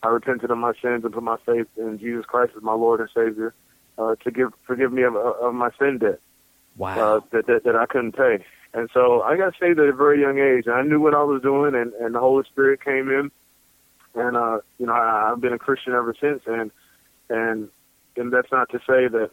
I 0.04 0.08
repented 0.10 0.52
of 0.52 0.58
my 0.58 0.74
sins 0.82 1.04
and 1.04 1.14
put 1.14 1.24
my 1.24 1.38
faith 1.46 1.68
in 1.78 2.00
Jesus 2.00 2.26
Christ 2.26 2.54
as 2.58 2.64
my 2.64 2.74
Lord 2.74 3.00
and 3.00 3.10
Savior 3.14 3.54
uh, 3.98 4.16
to 4.24 4.32
give 4.32 4.50
forgive 4.66 4.92
me 4.92 5.04
of, 5.04 5.16
of 5.16 5.54
my 5.54 5.70
sin 5.80 6.00
debt. 6.00 6.20
wow. 6.76 7.18
uh, 7.18 7.20
that, 7.32 7.48
that 7.48 7.64
that 7.64 7.76
I 7.76 7.86
couldn't 7.86 8.14
pay. 8.14 8.44
And 8.74 8.90
so 8.94 9.22
I 9.22 9.36
got 9.36 9.54
saved 9.60 9.80
at 9.80 9.88
a 9.88 9.94
very 9.94 10.22
young 10.22 10.40
age. 10.40 10.66
And 10.66 10.76
I 10.76 10.82
knew 10.82 11.00
what 11.00 11.14
I 11.14 11.24
was 11.24 11.42
doing, 11.42 11.76
and, 11.76 11.94
and 11.94 12.16
the 12.16 12.20
Holy 12.20 12.44
Spirit 12.46 12.84
came 12.84 13.10
in. 13.10 13.32
And 14.16 14.36
uh, 14.36 14.60
you 14.78 14.86
know, 14.86 14.94
I, 14.94 15.32
I've 15.32 15.42
been 15.42 15.54
a 15.54 15.60
Christian 15.60 15.94
ever 15.94 16.14
since. 16.20 16.42
And 16.46 16.72
and 17.30 17.70
and 18.18 18.34
that's 18.34 18.52
not 18.52 18.70
to 18.72 18.80
say 18.80 19.08
that 19.08 19.30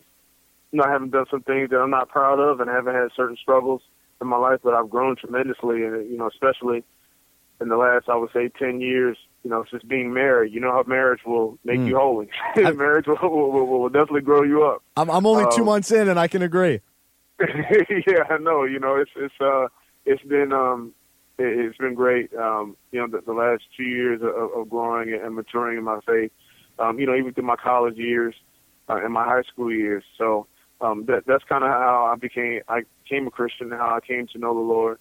you 0.72 0.78
know 0.78 0.84
I 0.84 0.90
haven't 0.90 1.10
done 1.10 1.26
some 1.30 1.42
things 1.42 1.70
that 1.70 1.76
I'm 1.78 1.90
not 1.90 2.08
proud 2.08 2.38
of, 2.38 2.60
and 2.60 2.70
haven't 2.70 2.94
had 2.94 3.08
certain 3.16 3.36
struggles 3.40 3.82
in 4.20 4.26
my 4.28 4.36
life, 4.36 4.60
but 4.62 4.74
I've 4.74 4.90
grown 4.90 5.16
tremendously, 5.16 5.84
and 5.84 6.10
you 6.10 6.16
know, 6.18 6.28
especially 6.28 6.84
in 7.60 7.68
the 7.68 7.76
last, 7.76 8.08
I 8.08 8.16
would 8.16 8.30
say, 8.32 8.50
ten 8.58 8.80
years. 8.80 9.16
You 9.44 9.50
know, 9.50 9.64
since 9.70 9.84
being 9.84 10.12
married. 10.12 10.52
You 10.52 10.60
know 10.60 10.72
how 10.72 10.82
marriage 10.86 11.20
will 11.24 11.58
make 11.64 11.78
Mm. 11.78 11.86
you 11.86 11.96
holy. 11.96 12.28
marriage 12.76 13.06
will, 13.06 13.16
will, 13.22 13.50
will, 13.52 13.66
will 13.80 13.88
definitely 13.88 14.20
grow 14.22 14.42
you 14.42 14.64
up. 14.64 14.82
I'm, 14.96 15.08
I'm 15.08 15.24
only 15.26 15.44
two 15.54 15.60
Um, 15.60 15.66
months 15.66 15.92
in, 15.92 16.08
and 16.08 16.18
I 16.18 16.26
can 16.26 16.42
agree. 16.42 16.80
yeah, 17.40 18.24
I 18.28 18.38
know. 18.38 18.64
You 18.64 18.80
know, 18.80 18.96
it's 18.96 19.12
it's 19.16 19.34
uh 19.40 19.68
it's 20.04 20.22
been 20.24 20.52
um 20.52 20.92
it, 21.38 21.66
it's 21.66 21.78
been 21.78 21.94
great. 21.94 22.32
Um, 22.34 22.76
you 22.92 23.00
know, 23.00 23.06
the, 23.08 23.24
the 23.24 23.32
last 23.32 23.62
two 23.76 23.84
years 23.84 24.20
of, 24.22 24.60
of 24.60 24.68
growing 24.68 25.12
and 25.12 25.34
maturing 25.34 25.78
in 25.78 25.84
my 25.84 26.00
faith. 26.06 26.32
Um, 26.78 26.98
you 26.98 27.06
know, 27.06 27.16
even 27.16 27.34
through 27.34 27.44
my 27.44 27.56
college 27.56 27.96
years 27.96 28.34
uh, 28.88 28.96
and 29.02 29.12
my 29.12 29.24
high 29.24 29.42
school 29.42 29.72
years. 29.72 30.04
So 30.16 30.46
um, 30.80 31.04
that 31.06 31.24
that's 31.26 31.44
kind 31.44 31.64
of 31.64 31.70
how 31.70 32.10
I 32.12 32.16
became 32.16 32.60
I 32.68 32.82
became 33.02 33.26
a 33.26 33.30
Christian. 33.30 33.70
How 33.70 33.96
I 33.96 34.06
came 34.06 34.26
to 34.28 34.38
know 34.38 34.54
the 34.54 34.60
Lord. 34.60 34.98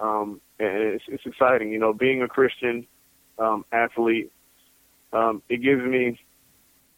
Um, 0.00 0.40
and 0.58 0.68
it's 0.68 1.04
it's 1.08 1.26
exciting. 1.26 1.70
You 1.70 1.78
know, 1.78 1.92
being 1.92 2.22
a 2.22 2.28
Christian 2.28 2.86
um, 3.38 3.64
athlete. 3.72 4.32
Um, 5.12 5.42
it 5.48 5.62
gives 5.62 5.82
me 5.82 6.18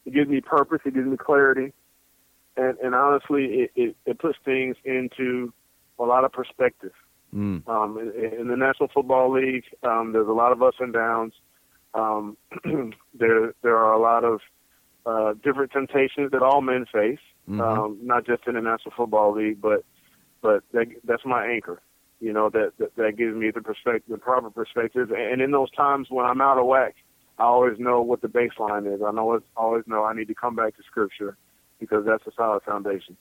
it 0.05 0.13
gives 0.13 0.29
me 0.29 0.41
purpose. 0.41 0.79
It 0.85 0.93
gives 0.93 1.07
me 1.07 1.17
clarity 1.17 1.73
and 2.55 2.77
and 2.79 2.95
honestly, 2.95 3.45
it, 3.45 3.71
it, 3.75 3.95
it 4.05 4.19
puts 4.19 4.37
things 4.45 4.75
into 4.85 5.53
a 5.99 6.03
lot 6.03 6.23
of 6.23 6.31
perspective. 6.31 6.91
Mm. 7.33 7.67
Um, 7.67 7.97
in, 7.97 8.41
in 8.41 8.47
the 8.47 8.55
National 8.55 8.89
Football 8.93 9.33
League, 9.33 9.63
um, 9.83 10.13
there's 10.13 10.27
a 10.27 10.31
lot 10.33 10.51
of 10.51 10.61
ups 10.61 10.77
and 10.79 10.93
downs. 10.93 11.33
Um, 11.93 12.37
there 13.13 13.53
there 13.61 13.77
are 13.77 13.93
a 13.93 13.99
lot 13.99 14.23
of 14.23 14.41
uh, 15.05 15.33
different 15.43 15.71
temptations 15.71 16.31
that 16.31 16.41
all 16.41 16.61
men 16.61 16.85
face, 16.91 17.19
Mhm. 17.49 17.59
um, 17.59 17.99
not 18.01 18.25
just 18.25 18.47
in 18.47 18.53
the 18.55 18.61
National 18.61 18.93
Football 18.95 19.33
League, 19.33 19.61
but 19.61 19.83
but 20.41 20.63
that, 20.73 20.87
that's 21.03 21.25
my 21.25 21.45
anchor. 21.45 21.81
You 22.19 22.33
know 22.33 22.49
that, 22.49 22.73
that 22.77 22.95
that 22.95 23.17
gives 23.17 23.35
me 23.35 23.51
the 23.51 23.61
perspective, 23.61 24.09
the 24.09 24.17
proper 24.17 24.49
perspective, 24.49 25.11
and 25.11 25.41
in 25.41 25.51
those 25.51 25.71
times 25.71 26.07
when 26.09 26.25
I'm 26.25 26.41
out 26.41 26.57
of 26.57 26.65
whack, 26.65 26.95
I 27.37 27.43
always 27.43 27.79
know 27.79 28.01
what 28.01 28.21
the 28.21 28.27
baseline 28.27 28.93
is. 28.93 29.01
I 29.05 29.11
know 29.11 29.41
always 29.57 29.83
know 29.87 30.03
I 30.03 30.13
need 30.13 30.27
to 30.27 30.35
come 30.35 30.55
back 30.55 30.77
to 30.77 30.83
Scripture 30.83 31.37
because 31.79 32.05
that's 32.05 32.25
a 32.27 32.31
solid 32.37 32.63
foundation. 32.63 33.17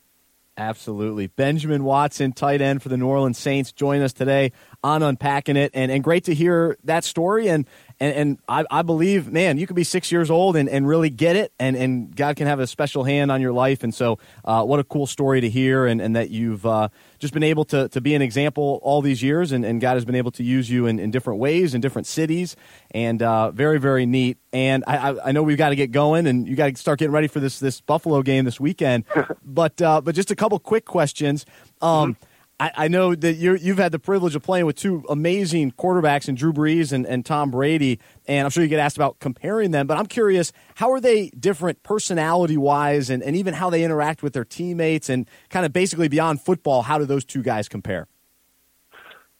Absolutely. 0.56 1.28
Benjamin 1.28 1.82
Watson, 1.82 2.32
tight 2.32 2.60
end 2.60 2.82
for 2.82 2.90
the 2.90 2.98
New 2.98 3.06
Orleans 3.06 3.38
Saints, 3.38 3.72
join 3.72 4.02
us 4.02 4.12
today 4.12 4.52
on 4.84 5.02
Unpacking 5.02 5.56
It. 5.56 5.70
And, 5.72 5.90
and 5.90 6.04
great 6.04 6.24
to 6.24 6.34
hear 6.34 6.76
that 6.84 7.04
story. 7.04 7.48
And, 7.48 7.66
and, 8.00 8.14
and 8.14 8.38
I, 8.48 8.64
I 8.70 8.82
believe, 8.82 9.30
man, 9.30 9.58
you 9.58 9.66
could 9.66 9.76
be 9.76 9.84
six 9.84 10.12
years 10.12 10.30
old 10.30 10.56
and, 10.56 10.68
and 10.68 10.86
really 10.86 11.10
get 11.10 11.36
it. 11.36 11.52
And, 11.58 11.76
and 11.76 12.14
God 12.14 12.36
can 12.36 12.46
have 12.46 12.60
a 12.60 12.66
special 12.66 13.04
hand 13.04 13.30
on 13.30 13.40
your 13.40 13.52
life. 13.52 13.82
And 13.82 13.94
so, 13.94 14.18
uh, 14.44 14.64
what 14.64 14.80
a 14.80 14.84
cool 14.84 15.06
story 15.06 15.40
to 15.40 15.50
hear. 15.50 15.86
And, 15.86 16.00
and 16.00 16.16
that 16.16 16.30
you've 16.30 16.64
uh, 16.64 16.88
just 17.18 17.34
been 17.34 17.42
able 17.42 17.64
to, 17.66 17.88
to 17.88 18.00
be 18.00 18.14
an 18.14 18.22
example 18.22 18.80
all 18.82 19.02
these 19.02 19.22
years. 19.22 19.52
And, 19.52 19.64
and 19.64 19.80
God 19.80 19.94
has 19.94 20.04
been 20.04 20.14
able 20.14 20.30
to 20.32 20.42
use 20.42 20.70
you 20.70 20.86
in, 20.86 20.98
in 20.98 21.10
different 21.10 21.40
ways 21.40 21.74
in 21.74 21.80
different 21.80 22.06
cities. 22.06 22.56
And 22.90 23.22
uh, 23.22 23.50
very, 23.50 23.78
very 23.78 24.06
neat. 24.06 24.38
And 24.52 24.84
I, 24.86 25.10
I, 25.10 25.28
I 25.28 25.32
know 25.32 25.42
we've 25.42 25.58
got 25.58 25.70
to 25.70 25.76
get 25.76 25.90
going 25.90 26.26
and 26.26 26.46
you 26.46 26.56
got 26.56 26.68
to 26.68 26.76
start 26.76 26.98
getting 26.98 27.12
ready 27.12 27.28
for 27.28 27.40
this, 27.40 27.58
this 27.58 27.80
Buffalo 27.80 28.22
game 28.22 28.44
this 28.44 28.60
weekend. 28.60 29.04
but, 29.44 29.80
uh, 29.80 30.00
but 30.00 30.14
just 30.14 30.30
a 30.30 30.36
couple 30.36 30.58
quick 30.58 30.84
questions. 30.84 31.46
Um, 31.80 32.16
I, 32.62 32.84
I 32.84 32.88
know 32.88 33.12
that 33.12 33.34
you 33.34 33.56
you've 33.56 33.78
had 33.78 33.90
the 33.90 33.98
privilege 33.98 34.36
of 34.36 34.42
playing 34.44 34.66
with 34.66 34.76
two 34.76 35.04
amazing 35.08 35.72
quarterbacks 35.72 36.28
in 36.28 36.36
Drew 36.36 36.52
Brees 36.52 36.92
and, 36.92 37.04
and 37.04 37.26
Tom 37.26 37.50
Brady, 37.50 37.98
and 38.26 38.44
I'm 38.44 38.50
sure 38.50 38.62
you 38.62 38.68
get 38.68 38.78
asked 38.78 38.96
about 38.96 39.18
comparing 39.18 39.72
them. 39.72 39.88
But 39.88 39.98
I'm 39.98 40.06
curious, 40.06 40.52
how 40.76 40.92
are 40.92 41.00
they 41.00 41.30
different 41.30 41.82
personality 41.82 42.56
wise, 42.56 43.10
and, 43.10 43.20
and 43.20 43.34
even 43.34 43.54
how 43.54 43.68
they 43.68 43.82
interact 43.82 44.22
with 44.22 44.32
their 44.32 44.44
teammates, 44.44 45.08
and 45.08 45.28
kind 45.50 45.66
of 45.66 45.72
basically 45.72 46.06
beyond 46.06 46.40
football, 46.40 46.82
how 46.82 46.98
do 46.98 47.04
those 47.04 47.24
two 47.24 47.42
guys 47.42 47.68
compare? 47.68 48.06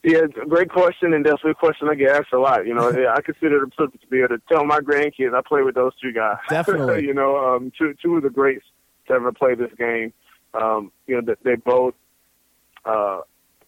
Yeah, 0.02 0.22
great 0.48 0.70
question, 0.70 1.14
and 1.14 1.22
definitely 1.22 1.52
a 1.52 1.54
question 1.54 1.88
I 1.88 1.94
get 1.94 2.10
asked 2.10 2.32
a 2.32 2.40
lot. 2.40 2.66
You 2.66 2.74
know, 2.74 2.88
I 3.16 3.20
consider 3.20 3.62
it 3.62 3.62
a 3.62 3.66
privilege 3.68 4.00
to 4.00 4.06
be 4.08 4.18
able 4.18 4.30
to 4.30 4.42
tell 4.50 4.64
my 4.64 4.80
grandkids 4.80 5.32
I 5.32 5.42
play 5.46 5.62
with 5.62 5.76
those 5.76 5.92
two 6.02 6.12
guys. 6.12 6.38
Definitely. 6.48 7.04
you 7.04 7.14
know, 7.14 7.36
um, 7.36 7.70
two 7.78 7.94
two 8.02 8.16
of 8.16 8.24
the 8.24 8.30
greats 8.30 8.64
to 9.06 9.14
ever 9.14 9.30
play 9.30 9.54
this 9.54 9.70
game. 9.78 10.12
Um, 10.60 10.90
you 11.06 11.14
know, 11.14 11.22
they, 11.24 11.50
they 11.50 11.54
both 11.54 11.94
uh, 12.84 13.20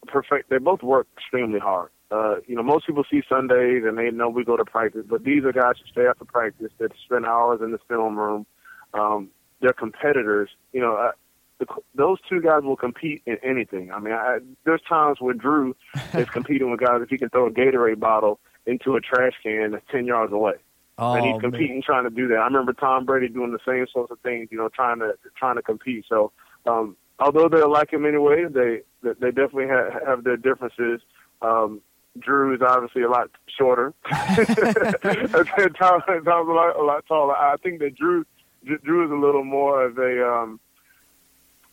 perfect. 0.07 0.51
They 0.51 0.59
both 0.59 0.83
work 0.83 1.07
extremely 1.17 1.59
hard. 1.59 1.91
Uh, 2.11 2.37
you 2.47 2.55
know, 2.55 2.63
most 2.63 2.87
people 2.87 3.05
see 3.11 3.23
Sundays 3.29 3.83
and 3.85 3.99
they 3.99 4.11
know 4.11 4.29
we 4.29 4.45
go 4.45 4.57
to 4.57 4.65
practice, 4.65 5.05
but 5.09 5.25
these 5.25 5.45
are 5.45 5.53
guys 5.53 5.75
who 5.83 5.91
stay 5.91 6.07
after 6.07 6.25
practice 6.25 6.71
that 6.79 6.93
spend 7.05 7.27
hours 7.27 7.61
in 7.63 7.73
the 7.73 7.79
film 7.89 8.17
room. 8.17 8.47
Um, 8.93 9.31
they're 9.61 9.73
competitors. 9.73 10.51
You 10.73 10.81
know, 10.81 10.97
uh, 10.97 11.13
the, 11.59 11.67
those 11.95 12.19
two 12.29 12.41
guys 12.41 12.63
will 12.63 12.77
compete 12.77 13.23
in 13.27 13.39
anything. 13.43 13.91
I 13.91 13.99
mean, 13.99 14.13
I, 14.13 14.39
there's 14.65 14.83
times 14.89 15.19
where 15.21 15.35
Drew 15.35 15.75
is 16.15 16.29
competing 16.31 16.71
with 16.71 16.81
guys 16.81 17.01
if 17.03 17.09
he 17.09 17.19
can 17.19 17.31
throw 17.31 17.47
a 17.47 17.51
Gatorade 17.51 18.01
bottle 18.01 18.39
into 18.67 18.97
a 18.97 19.01
trash 19.01 19.35
can 19.43 19.73
that's 19.73 19.85
ten 19.91 20.07
yards 20.07 20.33
away, 20.33 20.55
Oh, 20.99 21.15
and 21.15 21.27
he's 21.27 21.41
competing 21.41 21.83
trying 21.83 22.05
to 22.05 22.11
do 22.11 22.29
that. 22.29 22.37
I 22.37 22.45
remember 22.45 22.73
Tom 22.73 23.05
Brady 23.05 23.29
doing 23.29 23.53
the 23.53 23.59
same 23.67 23.87
sorts 23.93 24.13
of 24.13 24.21
things. 24.21 24.49
You 24.53 24.59
know, 24.59 24.69
trying 24.69 25.01
to 25.01 25.15
trying 25.37 25.57
to 25.57 25.63
compete. 25.63 26.05
So, 26.09 26.33
um, 26.67 26.97
although 27.19 27.49
they're 27.49 27.69
like 27.69 27.93
him 27.93 28.07
anyway, 28.07 28.45
they 28.49 28.83
they 29.05 29.31
definitely 29.31 29.69
have, 29.69 29.93
have 30.07 30.25
their 30.25 30.37
differences. 30.37 31.01
Um, 31.43 31.81
Drew 32.19 32.55
is 32.55 32.63
obviously 32.63 33.03
a 33.03 33.11
lot 33.11 33.31
shorter. 33.49 33.93
Tom, 34.11 35.71
Tom's 35.75 36.05
a 36.07 36.31
lot, 36.53 36.77
a 36.77 36.83
lot 36.83 37.05
taller. 37.07 37.35
I 37.35 37.57
think 37.63 37.81
that 37.81 37.97
Drew 37.97 38.25
Drew 38.65 39.05
is 39.05 39.11
a 39.11 39.15
little 39.15 39.45
more 39.45 39.85
of 39.85 39.99
a 39.99 40.27
um, 40.27 40.61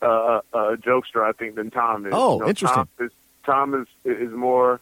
uh, 0.02 0.42
a 0.54 0.78
jokester, 0.78 1.24
I 1.24 1.32
think, 1.32 1.56
than 1.56 1.70
Tom 1.70 2.06
is. 2.08 2.14
Oh, 2.16 2.36
You 2.36 2.40
know, 2.42 2.48
interesting. 2.50 2.76
Tom 2.76 3.06
is 3.06 3.12
Tom 3.46 3.74
is 3.82 3.88
is 4.18 4.32
more. 4.32 4.80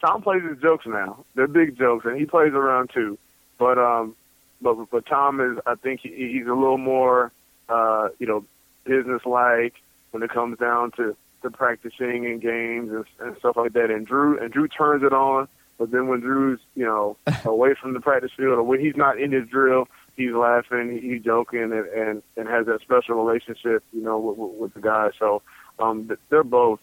Tom 0.00 0.22
plays 0.22 0.42
his 0.48 0.58
jokes 0.62 0.86
now. 0.86 1.24
They're 1.34 1.46
big 1.46 1.76
jokes, 1.76 2.06
and 2.06 2.18
he 2.18 2.24
plays 2.24 2.52
around 2.52 2.90
too. 2.94 3.18
But 3.58 3.78
um, 3.78 4.14
but 4.62 4.76
but 4.90 5.06
Tom 5.06 5.40
is. 5.40 5.58
I 5.66 5.74
think 5.74 6.00
he, 6.00 6.32
he's 6.32 6.46
a 6.46 6.54
little 6.54 6.78
more, 6.78 7.32
uh, 7.68 8.08
you 8.18 8.26
know, 8.26 8.44
business 8.84 9.22
like 9.26 9.74
when 10.12 10.22
it 10.22 10.30
comes 10.30 10.58
down 10.58 10.92
to 10.92 11.16
to 11.42 11.50
practicing 11.50 12.24
in 12.24 12.38
games 12.38 12.90
and, 12.90 13.04
and 13.20 13.36
stuff 13.38 13.56
like 13.56 13.72
that. 13.72 13.90
And 13.90 14.06
Drew 14.06 14.38
and 14.38 14.52
Drew 14.52 14.68
turns 14.68 15.02
it 15.02 15.12
on. 15.12 15.48
But 15.78 15.92
then 15.92 16.08
when 16.08 16.20
Drew's, 16.20 16.60
you 16.74 16.84
know, 16.84 17.16
away 17.44 17.74
from 17.80 17.94
the 17.94 18.00
practice 18.00 18.32
field 18.36 18.58
or 18.58 18.62
when 18.62 18.80
he's 18.80 18.96
not 18.96 19.18
in 19.18 19.32
his 19.32 19.48
drill, 19.48 19.88
he's 20.16 20.32
laughing, 20.32 21.00
he's 21.02 21.22
joking, 21.22 21.62
and 21.62 21.72
and, 21.72 22.22
and 22.36 22.48
has 22.48 22.66
that 22.66 22.80
special 22.82 23.14
relationship, 23.14 23.82
you 23.92 24.02
know, 24.02 24.18
with, 24.18 24.36
with, 24.36 24.52
with 24.60 24.74
the 24.74 24.80
guys. 24.80 25.12
So 25.18 25.42
um, 25.78 26.10
they're 26.28 26.44
both 26.44 26.80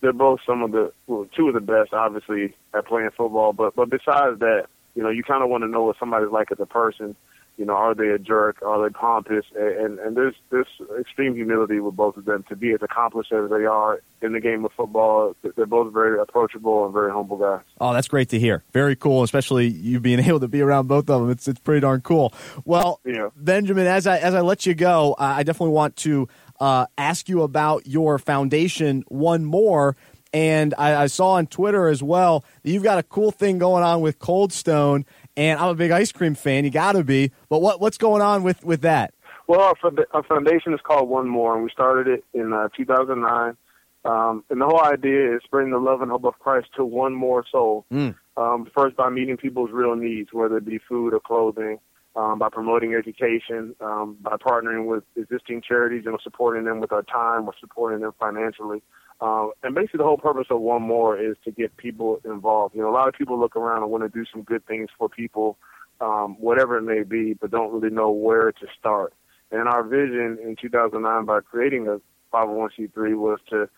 they're 0.00 0.12
both 0.12 0.40
some 0.44 0.62
of 0.62 0.72
the 0.72 0.92
well, 1.06 1.26
two 1.34 1.48
of 1.48 1.54
the 1.54 1.60
best, 1.60 1.92
obviously, 1.92 2.54
at 2.74 2.86
playing 2.86 3.10
football. 3.16 3.52
But 3.52 3.74
but 3.76 3.88
besides 3.88 4.40
that, 4.40 4.66
you 4.94 5.02
know, 5.02 5.08
you 5.08 5.22
kind 5.22 5.42
of 5.42 5.48
want 5.48 5.62
to 5.62 5.68
know 5.68 5.84
what 5.84 5.98
somebody's 5.98 6.30
like 6.30 6.52
as 6.52 6.60
a 6.60 6.66
person. 6.66 7.16
You 7.62 7.66
know, 7.66 7.74
are 7.74 7.94
they 7.94 8.08
a 8.08 8.18
jerk? 8.18 8.60
Are 8.62 8.82
they 8.82 8.92
pompous? 8.92 9.44
And 9.56 10.00
and 10.00 10.16
there's 10.16 10.34
there's 10.50 10.66
extreme 10.98 11.36
humility 11.36 11.78
with 11.78 11.94
both 11.94 12.16
of 12.16 12.24
them 12.24 12.44
to 12.48 12.56
be 12.56 12.72
as 12.72 12.80
accomplished 12.82 13.30
as 13.30 13.50
they 13.50 13.64
are 13.66 14.02
in 14.20 14.32
the 14.32 14.40
game 14.40 14.64
of 14.64 14.72
football. 14.76 15.36
They're 15.54 15.64
both 15.66 15.92
very 15.92 16.18
approachable 16.20 16.84
and 16.84 16.92
very 16.92 17.12
humble 17.12 17.36
guys. 17.36 17.60
Oh, 17.80 17.92
that's 17.92 18.08
great 18.08 18.30
to 18.30 18.38
hear. 18.40 18.64
Very 18.72 18.96
cool, 18.96 19.22
especially 19.22 19.68
you 19.68 20.00
being 20.00 20.18
able 20.28 20.40
to 20.40 20.48
be 20.48 20.60
around 20.60 20.88
both 20.88 21.08
of 21.08 21.20
them. 21.20 21.30
It's 21.30 21.46
it's 21.46 21.60
pretty 21.60 21.82
darn 21.82 22.00
cool. 22.00 22.34
Well, 22.64 22.98
Yeah. 23.04 23.28
Benjamin, 23.36 23.86
as 23.86 24.08
I 24.08 24.18
as 24.18 24.34
I 24.34 24.40
let 24.40 24.66
you 24.66 24.74
go, 24.74 25.14
I 25.16 25.44
definitely 25.44 25.74
want 25.74 25.94
to 25.98 26.26
uh, 26.58 26.86
ask 26.98 27.28
you 27.28 27.42
about 27.42 27.86
your 27.86 28.18
foundation 28.18 29.04
one 29.06 29.44
more. 29.44 29.96
And 30.34 30.74
I, 30.78 31.02
I 31.02 31.06
saw 31.08 31.32
on 31.34 31.46
Twitter 31.46 31.88
as 31.88 32.02
well 32.02 32.44
that 32.62 32.70
you've 32.70 32.82
got 32.82 32.98
a 32.98 33.02
cool 33.02 33.30
thing 33.30 33.58
going 33.58 33.84
on 33.84 34.00
with 34.00 34.18
Cold 34.18 34.50
Stone. 34.52 35.04
And 35.36 35.58
I'm 35.58 35.68
a 35.68 35.74
big 35.74 35.90
ice 35.90 36.12
cream 36.12 36.34
fan. 36.34 36.64
You 36.64 36.70
got 36.70 36.92
to 36.92 37.04
be. 37.04 37.32
But 37.48 37.60
what 37.60 37.80
what's 37.80 37.98
going 37.98 38.22
on 38.22 38.42
with 38.42 38.64
with 38.64 38.82
that? 38.82 39.14
Well, 39.48 39.60
our, 39.60 39.74
our 40.12 40.22
foundation 40.22 40.72
is 40.72 40.80
called 40.82 41.08
One 41.08 41.28
More, 41.28 41.54
and 41.54 41.64
we 41.64 41.70
started 41.70 42.06
it 42.06 42.24
in 42.32 42.52
uh, 42.52 42.68
2009. 42.76 43.56
Um, 44.04 44.44
and 44.50 44.60
the 44.60 44.66
whole 44.66 44.82
idea 44.82 45.36
is 45.36 45.42
spreading 45.44 45.70
the 45.70 45.78
love 45.78 46.00
and 46.02 46.10
hope 46.10 46.24
of 46.24 46.38
Christ 46.38 46.68
to 46.76 46.84
one 46.84 47.14
more 47.14 47.44
soul. 47.50 47.86
Mm. 47.92 48.16
Um, 48.36 48.68
first, 48.74 48.96
by 48.96 49.10
meeting 49.10 49.36
people's 49.36 49.70
real 49.72 49.94
needs, 49.94 50.30
whether 50.32 50.56
it 50.56 50.64
be 50.64 50.80
food 50.88 51.14
or 51.14 51.20
clothing, 51.20 51.78
um, 52.16 52.38
by 52.38 52.48
promoting 52.50 52.94
education, 52.94 53.74
um, 53.80 54.16
by 54.20 54.36
partnering 54.36 54.86
with 54.86 55.04
existing 55.16 55.62
charities 55.66 56.04
and 56.06 56.18
supporting 56.22 56.64
them 56.64 56.80
with 56.80 56.92
our 56.92 57.02
time, 57.02 57.46
or 57.46 57.54
supporting 57.60 58.00
them 58.00 58.12
financially. 58.18 58.82
Um, 59.20 59.52
and 59.62 59.74
basically, 59.74 59.98
the 59.98 60.04
whole 60.04 60.18
purpose 60.18 60.46
of 60.50 60.60
One 60.60 60.82
More 60.82 61.18
is 61.18 61.36
to 61.44 61.50
get 61.50 61.76
people 61.76 62.20
involved. 62.24 62.74
You 62.74 62.82
know, 62.82 62.90
a 62.90 62.92
lot 62.92 63.08
of 63.08 63.14
people 63.14 63.38
look 63.38 63.56
around 63.56 63.82
and 63.82 63.90
want 63.90 64.04
to 64.04 64.08
do 64.08 64.24
some 64.32 64.42
good 64.42 64.66
things 64.66 64.88
for 64.98 65.08
people, 65.08 65.58
um, 66.00 66.36
whatever 66.40 66.76
it 66.78 66.82
may 66.82 67.02
be, 67.02 67.34
but 67.34 67.50
don't 67.50 67.72
really 67.72 67.94
know 67.94 68.10
where 68.10 68.52
to 68.52 68.66
start. 68.78 69.14
And 69.50 69.68
our 69.68 69.82
vision 69.84 70.38
in 70.42 70.56
2009, 70.60 71.24
by 71.24 71.40
creating 71.40 71.88
a, 71.88 72.00
501c3 72.32 73.14
was 73.16 73.38
to 73.50 73.68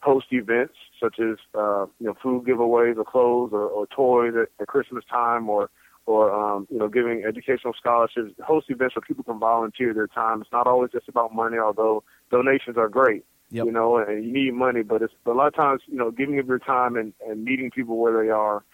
host 0.00 0.26
events 0.30 0.74
such 1.00 1.18
as 1.18 1.36
uh, 1.54 1.86
you 1.98 2.06
know 2.06 2.14
food 2.22 2.44
giveaways 2.44 2.96
or 2.96 3.04
clothes 3.04 3.50
or, 3.52 3.66
or 3.66 3.86
toys 3.88 4.34
at, 4.40 4.48
at 4.60 4.68
Christmas 4.68 5.04
time 5.10 5.48
or 5.48 5.70
or 6.08 6.32
um, 6.32 6.66
you 6.70 6.78
know 6.78 6.88
giving 6.88 7.22
educational 7.28 7.74
scholarships, 7.78 8.32
host 8.42 8.70
events 8.70 8.96
where 8.96 9.02
people 9.06 9.24
can 9.24 9.38
volunteer 9.38 9.92
their 9.92 10.06
time. 10.06 10.40
It's 10.40 10.50
not 10.50 10.66
always 10.66 10.90
just 10.90 11.06
about 11.06 11.34
money, 11.34 11.58
although 11.58 12.02
donations 12.30 12.78
are 12.78 12.88
great. 12.88 13.26
Yep. 13.50 13.66
You 13.66 13.72
know, 13.72 13.96
and 13.98 14.24
you 14.24 14.32
need 14.32 14.54
money, 14.54 14.82
but 14.82 15.02
it's 15.02 15.12
but 15.24 15.32
a 15.32 15.36
lot 15.36 15.48
of 15.48 15.54
times 15.54 15.82
you 15.86 15.98
know 15.98 16.10
giving 16.10 16.38
of 16.38 16.46
your 16.46 16.58
time 16.58 16.96
and, 16.96 17.12
and 17.28 17.44
meeting 17.44 17.70
people 17.70 17.98
where 17.98 18.24
they 18.24 18.30
are 18.30 18.64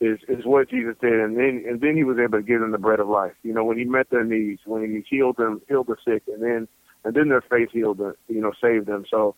is 0.00 0.20
is 0.28 0.44
what 0.44 0.70
Jesus 0.70 0.94
did, 1.00 1.18
and 1.18 1.36
then 1.36 1.64
and 1.68 1.80
then 1.80 1.96
he 1.96 2.04
was 2.04 2.18
able 2.18 2.38
to 2.38 2.44
give 2.44 2.60
them 2.60 2.70
the 2.70 2.78
bread 2.78 3.00
of 3.00 3.08
life. 3.08 3.34
You 3.42 3.52
know, 3.52 3.64
when 3.64 3.76
he 3.76 3.84
met 3.84 4.10
their 4.10 4.24
needs, 4.24 4.60
when 4.64 4.82
he 4.82 5.04
healed 5.16 5.38
them, 5.38 5.60
healed 5.68 5.88
the 5.88 5.96
sick, 6.04 6.22
and 6.28 6.40
then 6.40 6.68
and 7.04 7.14
then 7.14 7.30
their 7.30 7.42
faith 7.42 7.70
healed 7.72 7.98
them, 7.98 8.14
you 8.28 8.40
know, 8.40 8.52
saved 8.62 8.86
them. 8.86 9.04
So 9.10 9.34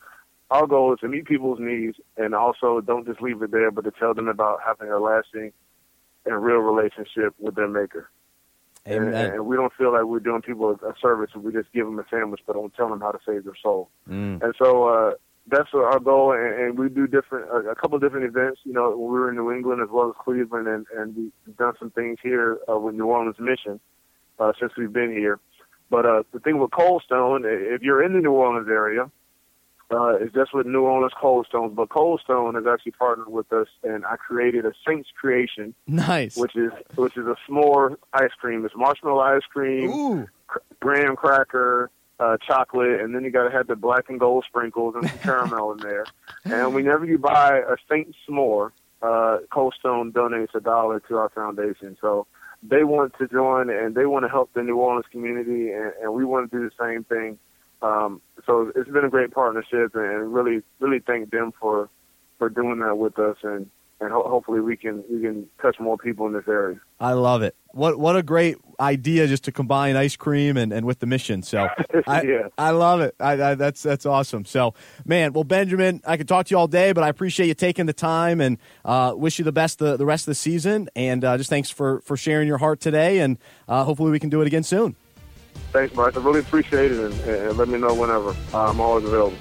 our 0.51 0.67
goal 0.67 0.93
is 0.93 1.01
to 1.01 1.09
meet 1.09 1.25
people's 1.25 1.61
needs 1.61 1.97
and 2.19 2.35
also 2.35 2.83
don't 2.83 3.07
just 3.07 3.23
leave 3.23 3.41
it 3.41 3.53
there, 3.53 3.71
but 3.71 3.85
to 3.85 3.91
tell 3.91 4.12
them 4.12 4.29
about 4.29 4.59
having 4.65 4.91
a 4.91 4.99
lasting 4.99 5.53
and 6.26 6.43
real 6.43 6.59
relationship 6.59 7.35
with 7.38 7.55
their 7.55 7.69
maker. 7.69 8.11
Amen. 8.87 9.14
And, 9.14 9.35
and 9.35 9.47
we 9.47 9.55
don't 9.57 9.73
feel 9.75 9.93
like 9.93 10.05
we're 10.05 10.21
doing 10.21 10.43
people 10.43 10.71
a 10.71 10.95
service 11.00 11.31
if 11.37 11.43
we 11.43 11.52
just 11.52 11.73
give 11.73 11.87
them 11.87 11.99
a 11.99 12.05
sandwich, 12.11 12.41
but 12.47 12.55
don't 12.55 12.75
tell 12.75 12.88
them 12.88 13.00
how 13.00 13.12
to 13.12 13.19
save 13.25 13.45
their 13.45 13.55
soul. 13.62 13.88
Mm. 14.09 14.43
And 14.43 14.55
so 14.59 14.88
uh, 14.88 15.12
that's 15.47 15.69
our 15.73 16.00
goal. 16.00 16.33
And, 16.33 16.55
and 16.61 16.79
we 16.79 16.88
do 16.88 17.07
different, 17.07 17.49
a, 17.50 17.71
a 17.71 17.75
couple 17.76 17.95
of 17.95 18.02
different 18.02 18.26
events. 18.26 18.61
You 18.64 18.73
know, 18.73 18.91
we 18.91 19.19
were 19.19 19.31
in 19.31 19.37
New 19.37 19.52
England 19.52 19.83
as 19.83 19.88
well 19.91 20.09
as 20.09 20.14
Cleveland, 20.19 20.67
and, 20.67 20.87
and 20.97 21.17
we've 21.17 21.57
done 21.57 21.75
some 21.79 21.91
things 21.91 22.19
here 22.23 22.59
uh, 22.69 22.76
with 22.76 22.95
New 22.97 23.07
Orleans 23.07 23.37
Mission 23.38 23.79
uh, 24.41 24.52
since 24.59 24.73
we've 24.76 24.93
been 24.93 25.12
here. 25.12 25.38
But 25.88 26.07
uh, 26.07 26.23
the 26.33 26.41
thing 26.41 26.59
with 26.59 26.71
Cold 26.73 27.02
Stone, 27.05 27.45
if 27.45 27.83
you're 27.83 28.02
in 28.02 28.14
the 28.14 28.21
New 28.21 28.33
Orleans 28.33 28.69
area, 28.69 29.11
uh, 29.93 30.17
is 30.17 30.33
just 30.33 30.55
with 30.55 30.67
New 30.67 30.83
Orleans 30.83 31.13
Cold 31.21 31.47
Stones. 31.47 31.73
But 31.75 31.91
Cold 31.91 32.21
Stone 32.25 32.55
has 32.55 32.65
actually 32.67 32.93
partnered 32.93 33.29
with 33.29 33.53
us, 33.53 33.69
and 33.83 34.05
I 34.07 34.17
created 34.17 34.65
a 34.65 34.73
Saints 34.87 35.11
creation. 35.19 35.75
Nice. 35.87 36.37
Which 36.37 36.57
is 36.57 36.73
which 36.95 37.17
is 37.17 37.27
a 37.27 37.37
s'more 37.47 37.97
ice 38.13 38.33
cream. 38.41 38.65
It's 38.65 38.75
marshmallow 38.77 39.21
ice 39.21 39.43
cream, 39.51 39.91
Ooh. 39.91 40.29
graham 40.81 41.17
cracker, 41.17 41.91
uh, 42.19 42.37
chocolate, 42.47 43.01
and 43.01 43.15
then 43.15 43.25
you 43.25 43.31
got 43.31 43.45
to 43.45 43.51
have 43.51 43.67
the 43.67 43.77
black 43.77 44.09
and 44.09 44.19
gold 44.19 44.45
sprinkles 44.49 44.95
and 44.95 45.09
some 45.09 45.19
caramel 45.23 45.73
in 45.73 45.79
there. 45.79 46.07
And 46.45 46.75
whenever 46.75 47.05
you 47.05 47.19
buy 47.19 47.59
a 47.59 47.77
Saints 47.91 48.17
s'more, 48.29 48.73
uh, 49.03 49.39
Cold 49.51 49.75
Stone 49.79 50.13
donates 50.13 50.55
a 50.55 50.61
dollar 50.61 51.01
to 51.01 51.17
our 51.17 51.29
foundation. 51.31 51.97
So 52.01 52.27
they 52.63 52.85
want 52.85 53.15
to 53.19 53.27
join 53.27 53.71
and 53.71 53.95
they 53.95 54.07
want 54.07 54.25
to 54.25 54.29
help 54.29 54.53
the 54.55 54.63
New 54.63 54.77
Orleans 54.77 55.07
community, 55.11 55.73
and, 55.73 55.93
and 56.01 56.15
we 56.15 56.25
want 56.25 56.51
to 56.51 56.57
do 56.57 56.65
the 56.65 56.85
same 56.85 57.05
thing. 57.05 57.39
Um, 57.83 58.21
so 58.47 58.73
it's 58.75 58.91
been 58.91 59.05
a 59.05 59.11
great 59.11 59.33
partnership, 59.33 59.95
and 59.95 60.33
really, 60.33 60.62
really 60.81 61.01
thank 61.01 61.31
them 61.31 61.53
for 61.61 61.89
for 62.39 62.49
doing 62.49 62.81
that 62.81 62.97
with 62.97 63.19
us, 63.19 63.37
and 63.43 63.69
and 64.03 64.12
ho- 64.12 64.29
hopefully 64.29 64.61
we 64.61 64.77
can 64.77 65.05
we 65.11 65.21
can 65.21 65.49
touch 65.61 65.79
more 65.79 65.97
people 65.97 66.27
in 66.27 66.33
this 66.33 66.49
area. 66.49 66.81
I 67.01 67.12
love 67.12 67.43
it. 67.43 67.57
What 67.69 67.99
what 67.99 68.17
a 68.17 68.23
great 68.23 68.57
idea 68.79 69.27
just 69.27 69.45
to 69.45 69.53
combine 69.53 69.97
ice 69.97 70.17
cream 70.17 70.57
and, 70.57 70.73
and 70.73 70.85
with 70.85 70.99
the 70.99 71.07
mission. 71.07 71.43
So 71.43 71.69
I 72.07 72.23
yeah. 72.23 72.49
I 72.59 72.71
love 72.71 73.01
it. 73.01 73.15
I, 73.21 73.33
I, 73.33 73.55
that's 73.55 73.83
that's 73.83 74.05
awesome. 74.05 74.45
So 74.45 74.75
man, 75.05 75.33
well 75.33 75.45
Benjamin, 75.45 76.03
I 76.05 76.17
could 76.17 76.29
talk 76.29 76.47
to 76.47 76.51
you 76.51 76.59
all 76.59 76.69
day, 76.69 76.93
but 76.93 77.05
I 77.05 77.09
appreciate 77.09 77.47
you 77.47 77.55
taking 77.55 77.87
the 77.87 77.93
time 77.93 78.41
and 78.41 78.59
uh, 78.85 79.15
wish 79.17 79.39
you 79.39 79.45
the 79.45 79.53
best 79.53 79.79
the, 79.79 79.97
the 79.97 80.07
rest 80.07 80.23
of 80.23 80.33
the 80.33 80.37
season. 80.37 80.89
And 80.95 81.25
uh, 81.25 81.39
just 81.39 81.51
thanks 81.51 81.71
for 81.71 82.01
for 82.03 82.17
sharing 82.17 82.49
your 82.49 82.59
heart 82.59 82.81
today. 82.81 83.21
And 83.21 83.39
uh, 83.69 83.85
hopefully 83.85 84.11
we 84.11 84.19
can 84.19 84.31
do 84.31 84.41
it 84.41 84.47
again 84.47 84.65
soon. 84.65 84.97
Thanks, 85.73 85.94
Bryce. 85.94 86.16
I 86.16 86.21
really 86.21 86.40
appreciate 86.40 86.92
it, 86.92 87.00
and, 87.00 87.14
and 87.21 87.56
let 87.56 87.69
me 87.69 87.78
know 87.78 87.95
whenever. 87.95 88.36
I'm 88.52 88.80
always 88.80 89.04
available. 89.04 89.38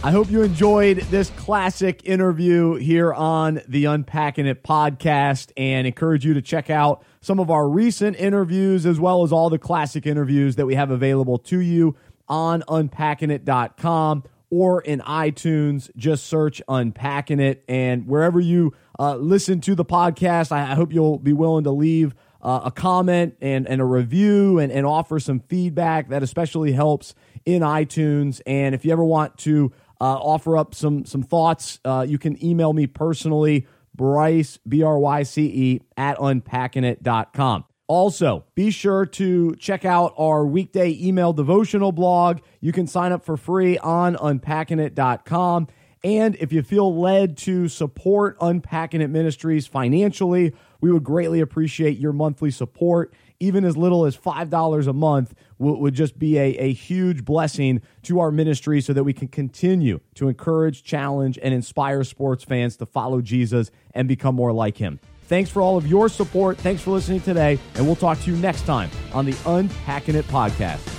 I 0.00 0.12
hope 0.12 0.30
you 0.30 0.42
enjoyed 0.42 0.98
this 1.10 1.30
classic 1.30 2.02
interview 2.04 2.76
here 2.76 3.12
on 3.12 3.60
the 3.66 3.86
Unpacking 3.86 4.46
It 4.46 4.62
podcast 4.62 5.50
and 5.56 5.88
encourage 5.88 6.24
you 6.24 6.34
to 6.34 6.42
check 6.42 6.70
out 6.70 7.04
some 7.20 7.40
of 7.40 7.50
our 7.50 7.68
recent 7.68 8.16
interviews 8.16 8.86
as 8.86 9.00
well 9.00 9.24
as 9.24 9.32
all 9.32 9.50
the 9.50 9.58
classic 9.58 10.06
interviews 10.06 10.54
that 10.54 10.66
we 10.66 10.76
have 10.76 10.92
available 10.92 11.36
to 11.38 11.58
you 11.58 11.96
on 12.28 12.62
unpackingit.com 12.62 14.22
or 14.50 14.80
in 14.82 15.00
iTunes. 15.00 15.90
Just 15.96 16.26
search 16.26 16.62
Unpacking 16.68 17.40
It. 17.40 17.64
And 17.68 18.06
wherever 18.06 18.38
you 18.38 18.74
uh, 19.00 19.16
listen 19.16 19.60
to 19.62 19.74
the 19.74 19.84
podcast, 19.84 20.52
I 20.52 20.76
hope 20.76 20.92
you'll 20.92 21.18
be 21.18 21.32
willing 21.32 21.64
to 21.64 21.72
leave 21.72 22.14
uh, 22.42 22.60
a 22.64 22.70
comment 22.70 23.36
and, 23.40 23.68
and 23.68 23.80
a 23.80 23.84
review 23.84 24.58
and, 24.58 24.72
and 24.72 24.86
offer 24.86 25.18
some 25.18 25.40
feedback. 25.40 26.08
That 26.08 26.22
especially 26.22 26.72
helps 26.72 27.14
in 27.44 27.62
iTunes. 27.62 28.40
And 28.46 28.74
if 28.74 28.84
you 28.84 28.92
ever 28.92 29.04
want 29.04 29.38
to 29.38 29.72
uh, 30.00 30.04
offer 30.04 30.56
up 30.56 30.74
some 30.74 31.04
some 31.04 31.22
thoughts, 31.22 31.80
uh, 31.84 32.06
you 32.08 32.18
can 32.18 32.42
email 32.44 32.72
me 32.72 32.86
personally, 32.86 33.66
Bryce, 33.94 34.58
B 34.68 34.82
R 34.82 34.98
Y 34.98 35.22
C 35.22 35.46
E, 35.46 35.80
at 35.96 36.18
unpackingit.com. 36.18 37.64
Also, 37.88 38.44
be 38.54 38.70
sure 38.70 39.06
to 39.06 39.56
check 39.56 39.86
out 39.86 40.12
our 40.18 40.44
weekday 40.44 40.94
email 41.00 41.32
devotional 41.32 41.90
blog. 41.90 42.40
You 42.60 42.70
can 42.70 42.86
sign 42.86 43.12
up 43.12 43.24
for 43.24 43.38
free 43.38 43.78
on 43.78 44.14
unpackingit.com. 44.16 45.68
And 46.04 46.36
if 46.36 46.52
you 46.52 46.62
feel 46.62 47.00
led 47.00 47.36
to 47.38 47.66
support 47.68 48.36
Unpacking 48.40 49.00
It 49.00 49.08
Ministries 49.08 49.66
financially, 49.66 50.54
we 50.80 50.90
would 50.92 51.04
greatly 51.04 51.40
appreciate 51.40 51.98
your 51.98 52.12
monthly 52.12 52.50
support. 52.50 53.12
Even 53.40 53.64
as 53.64 53.76
little 53.76 54.04
as 54.04 54.16
$5 54.16 54.86
a 54.88 54.92
month 54.92 55.34
would, 55.58 55.78
would 55.78 55.94
just 55.94 56.18
be 56.18 56.38
a, 56.38 56.56
a 56.56 56.72
huge 56.72 57.24
blessing 57.24 57.80
to 58.02 58.18
our 58.20 58.32
ministry 58.32 58.80
so 58.80 58.92
that 58.92 59.04
we 59.04 59.12
can 59.12 59.28
continue 59.28 60.00
to 60.14 60.28
encourage, 60.28 60.82
challenge, 60.82 61.38
and 61.40 61.54
inspire 61.54 62.02
sports 62.02 62.42
fans 62.42 62.76
to 62.78 62.86
follow 62.86 63.20
Jesus 63.20 63.70
and 63.94 64.08
become 64.08 64.34
more 64.34 64.52
like 64.52 64.76
him. 64.78 64.98
Thanks 65.24 65.50
for 65.50 65.60
all 65.62 65.76
of 65.76 65.86
your 65.86 66.08
support. 66.08 66.58
Thanks 66.58 66.82
for 66.82 66.90
listening 66.90 67.20
today, 67.20 67.58
and 67.74 67.86
we'll 67.86 67.96
talk 67.96 68.18
to 68.20 68.30
you 68.30 68.36
next 68.38 68.62
time 68.62 68.90
on 69.12 69.26
the 69.26 69.36
Unpacking 69.46 70.14
It 70.14 70.26
podcast. 70.26 70.97